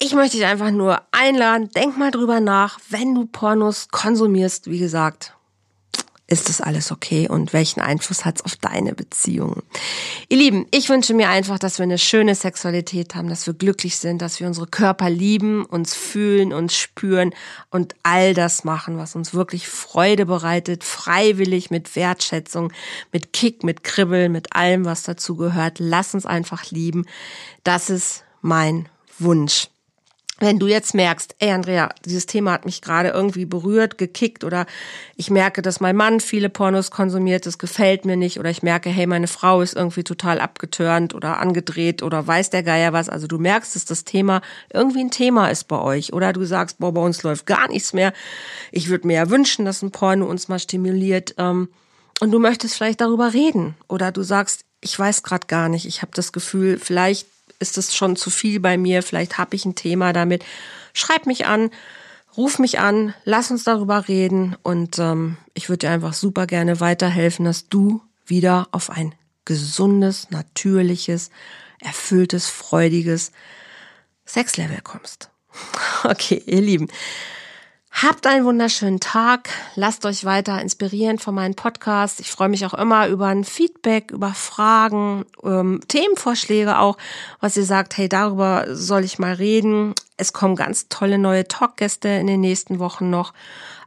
Ich 0.00 0.14
möchte 0.14 0.36
dich 0.36 0.46
einfach 0.46 0.70
nur 0.70 1.02
einladen, 1.10 1.70
denk 1.70 1.98
mal 1.98 2.12
drüber 2.12 2.38
nach, 2.38 2.78
wenn 2.88 3.14
du 3.14 3.26
Pornos 3.26 3.88
konsumierst, 3.88 4.70
wie 4.70 4.78
gesagt, 4.78 5.34
ist 6.30 6.50
das 6.50 6.60
alles 6.60 6.92
okay 6.92 7.26
und 7.26 7.54
welchen 7.54 7.80
Einfluss 7.80 8.26
hat 8.26 8.36
es 8.36 8.44
auf 8.44 8.56
deine 8.56 8.94
Beziehungen? 8.94 9.62
Ihr 10.28 10.36
Lieben, 10.36 10.66
ich 10.70 10.90
wünsche 10.90 11.14
mir 11.14 11.30
einfach, 11.30 11.58
dass 11.58 11.78
wir 11.78 11.84
eine 11.84 11.96
schöne 11.96 12.34
Sexualität 12.34 13.14
haben, 13.14 13.30
dass 13.30 13.46
wir 13.46 13.54
glücklich 13.54 13.96
sind, 13.96 14.20
dass 14.20 14.38
wir 14.38 14.46
unsere 14.46 14.66
Körper 14.66 15.08
lieben, 15.08 15.64
uns 15.64 15.94
fühlen, 15.94 16.52
uns 16.52 16.76
spüren 16.76 17.32
und 17.70 17.94
all 18.02 18.34
das 18.34 18.62
machen, 18.62 18.98
was 18.98 19.16
uns 19.16 19.32
wirklich 19.32 19.68
Freude 19.68 20.26
bereitet, 20.26 20.84
freiwillig 20.84 21.70
mit 21.70 21.96
Wertschätzung, 21.96 22.74
mit 23.10 23.32
Kick, 23.32 23.64
mit 23.64 23.82
Kribbel, 23.82 24.28
mit 24.28 24.54
allem, 24.54 24.84
was 24.84 25.04
dazu 25.04 25.34
gehört. 25.34 25.78
Lass 25.78 26.12
uns 26.12 26.26
einfach 26.26 26.70
lieben. 26.70 27.06
Das 27.64 27.88
ist 27.88 28.24
mein 28.42 28.90
Wunsch 29.18 29.68
wenn 30.40 30.58
du 30.58 30.68
jetzt 30.68 30.94
merkst, 30.94 31.34
ey 31.40 31.50
Andrea, 31.50 31.88
dieses 32.04 32.26
Thema 32.26 32.52
hat 32.52 32.64
mich 32.64 32.80
gerade 32.80 33.08
irgendwie 33.08 33.44
berührt, 33.44 33.98
gekickt 33.98 34.44
oder 34.44 34.66
ich 35.16 35.30
merke, 35.30 35.62
dass 35.62 35.80
mein 35.80 35.96
Mann 35.96 36.20
viele 36.20 36.48
Pornos 36.48 36.90
konsumiert, 36.90 37.44
das 37.44 37.58
gefällt 37.58 38.04
mir 38.04 38.16
nicht 38.16 38.38
oder 38.38 38.50
ich 38.50 38.62
merke, 38.62 38.88
hey, 38.88 39.06
meine 39.06 39.26
Frau 39.26 39.62
ist 39.62 39.74
irgendwie 39.74 40.04
total 40.04 40.40
abgetörnt 40.40 41.14
oder 41.14 41.40
angedreht 41.40 42.02
oder 42.02 42.24
weiß 42.24 42.50
der 42.50 42.62
Geier 42.62 42.92
was. 42.92 43.08
Also 43.08 43.26
du 43.26 43.38
merkst, 43.38 43.74
dass 43.74 43.84
das 43.84 44.04
Thema 44.04 44.40
irgendwie 44.72 45.00
ein 45.00 45.10
Thema 45.10 45.48
ist 45.48 45.64
bei 45.64 45.80
euch 45.80 46.12
oder 46.12 46.32
du 46.32 46.44
sagst, 46.44 46.78
boah, 46.78 46.92
bei 46.92 47.00
uns 47.00 47.22
läuft 47.24 47.46
gar 47.46 47.68
nichts 47.68 47.92
mehr. 47.92 48.12
Ich 48.70 48.88
würde 48.88 49.08
mir 49.08 49.14
ja 49.14 49.30
wünschen, 49.30 49.64
dass 49.64 49.82
ein 49.82 49.90
Porno 49.90 50.26
uns 50.26 50.48
mal 50.48 50.60
stimuliert 50.60 51.34
ähm, 51.38 51.68
und 52.20 52.30
du 52.30 52.38
möchtest 52.38 52.76
vielleicht 52.76 53.00
darüber 53.00 53.32
reden 53.32 53.74
oder 53.88 54.12
du 54.12 54.22
sagst, 54.22 54.64
ich 54.80 54.96
weiß 54.96 55.24
gerade 55.24 55.48
gar 55.48 55.68
nicht, 55.68 55.86
ich 55.86 56.02
habe 56.02 56.12
das 56.14 56.32
Gefühl, 56.32 56.78
vielleicht 56.78 57.26
ist 57.58 57.78
es 57.78 57.94
schon 57.94 58.16
zu 58.16 58.30
viel 58.30 58.60
bei 58.60 58.78
mir, 58.78 59.02
vielleicht 59.02 59.38
habe 59.38 59.56
ich 59.56 59.64
ein 59.64 59.74
Thema 59.74 60.12
damit. 60.12 60.44
Schreib 60.92 61.26
mich 61.26 61.46
an, 61.46 61.70
ruf 62.36 62.58
mich 62.58 62.78
an, 62.78 63.14
lass 63.24 63.50
uns 63.50 63.64
darüber 63.64 64.08
reden 64.08 64.56
und 64.62 64.98
ähm, 64.98 65.36
ich 65.54 65.68
würde 65.68 65.86
dir 65.86 65.90
einfach 65.90 66.14
super 66.14 66.46
gerne 66.46 66.80
weiterhelfen, 66.80 67.44
dass 67.44 67.68
du 67.68 68.02
wieder 68.26 68.68
auf 68.70 68.90
ein 68.90 69.14
gesundes, 69.44 70.30
natürliches, 70.30 71.30
erfülltes, 71.80 72.48
freudiges 72.48 73.32
Sexlevel 74.26 74.80
kommst. 74.82 75.30
Okay, 76.04 76.40
ihr 76.46 76.60
Lieben. 76.60 76.86
Habt 78.00 78.28
einen 78.28 78.44
wunderschönen 78.44 79.00
Tag. 79.00 79.48
Lasst 79.74 80.06
euch 80.06 80.24
weiter 80.24 80.60
inspirieren 80.62 81.18
von 81.18 81.34
meinem 81.34 81.56
Podcast. 81.56 82.20
Ich 82.20 82.30
freue 82.30 82.48
mich 82.48 82.64
auch 82.64 82.74
immer 82.74 83.08
über 83.08 83.26
ein 83.26 83.42
Feedback, 83.42 84.12
über 84.12 84.34
Fragen, 84.34 85.24
ähm, 85.42 85.80
Themenvorschläge 85.88 86.78
auch, 86.78 86.96
was 87.40 87.56
ihr 87.56 87.64
sagt, 87.64 87.96
hey, 87.96 88.08
darüber 88.08 88.66
soll 88.68 89.02
ich 89.02 89.18
mal 89.18 89.32
reden. 89.32 89.94
Es 90.16 90.32
kommen 90.32 90.54
ganz 90.54 90.88
tolle 90.88 91.18
neue 91.18 91.48
Talkgäste 91.48 92.08
in 92.08 92.28
den 92.28 92.40
nächsten 92.40 92.78
Wochen 92.78 93.10
noch. 93.10 93.34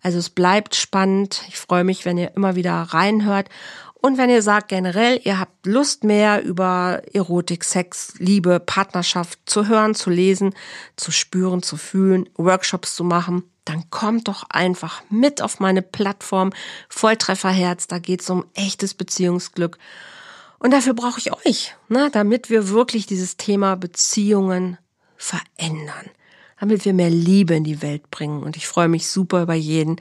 Also 0.01 0.17
es 0.17 0.29
bleibt 0.29 0.75
spannend. 0.75 1.43
Ich 1.47 1.55
freue 1.55 1.85
mich, 1.85 2.03
wenn 2.03 2.17
ihr 2.17 2.35
immer 2.35 2.57
wieder 2.57 2.73
reinhört. 2.73 3.47
Und 3.93 4.17
wenn 4.17 4.29
ihr 4.29 4.41
sagt 4.41 4.67
generell, 4.67 5.21
ihr 5.23 5.39
habt 5.39 5.65
Lust 5.65 6.03
mehr 6.03 6.43
über 6.43 7.01
Erotik, 7.13 7.63
Sex, 7.63 8.15
Liebe, 8.17 8.59
Partnerschaft 8.59 9.39
zu 9.45 9.67
hören, 9.69 9.95
zu 9.95 10.09
lesen, 10.09 10.53
zu 10.97 11.11
spüren, 11.11 11.63
zu 11.63 11.77
fühlen, 11.77 12.27
Workshops 12.35 12.93
zu 12.95 13.05
machen, 13.05 13.43
dann 13.65 13.89
kommt 13.89 14.27
doch 14.27 14.43
einfach 14.49 15.01
mit 15.09 15.41
auf 15.41 15.59
meine 15.59 15.81
Plattform 15.81 16.51
Volltrefferherz. 16.89 17.87
Da 17.87 17.97
geht's 17.99 18.29
um 18.29 18.45
echtes 18.53 18.93
Beziehungsglück. 18.93 19.77
Und 20.59 20.71
dafür 20.71 20.93
brauche 20.93 21.19
ich 21.19 21.33
euch, 21.33 21.75
ne, 21.89 22.09
damit 22.11 22.49
wir 22.49 22.69
wirklich 22.69 23.07
dieses 23.07 23.35
Thema 23.37 23.75
Beziehungen 23.75 24.77
verändern, 25.17 26.09
damit 26.59 26.85
wir 26.85 26.93
mehr 26.93 27.09
Liebe 27.09 27.55
in 27.55 27.63
die 27.63 27.81
Welt 27.81 28.11
bringen. 28.11 28.43
Und 28.43 28.57
ich 28.57 28.67
freue 28.67 28.87
mich 28.87 29.07
super 29.07 29.41
über 29.43 29.55
jeden, 29.55 29.99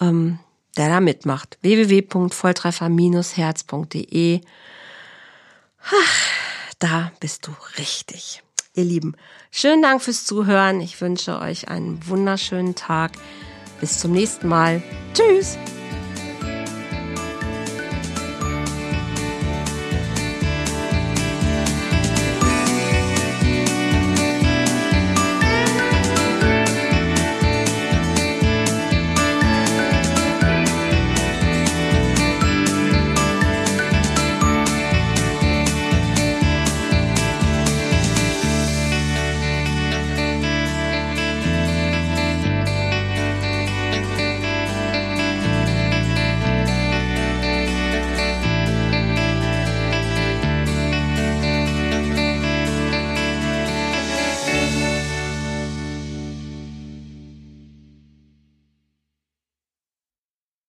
ähm, 0.00 0.38
der 0.76 0.88
da 0.88 1.00
mitmacht. 1.00 1.58
www.volltreffer-herz.de. 1.62 4.40
Da 6.78 7.12
bist 7.20 7.46
du 7.46 7.52
richtig. 7.78 8.42
Ihr 8.74 8.84
Lieben, 8.84 9.14
schönen 9.50 9.82
Dank 9.82 10.02
fürs 10.02 10.24
Zuhören. 10.24 10.80
Ich 10.80 11.00
wünsche 11.00 11.38
euch 11.38 11.68
einen 11.68 12.00
wunderschönen 12.08 12.74
Tag. 12.74 13.12
Bis 13.80 13.98
zum 13.98 14.12
nächsten 14.12 14.48
Mal. 14.48 14.82
Tschüss. 15.12 15.58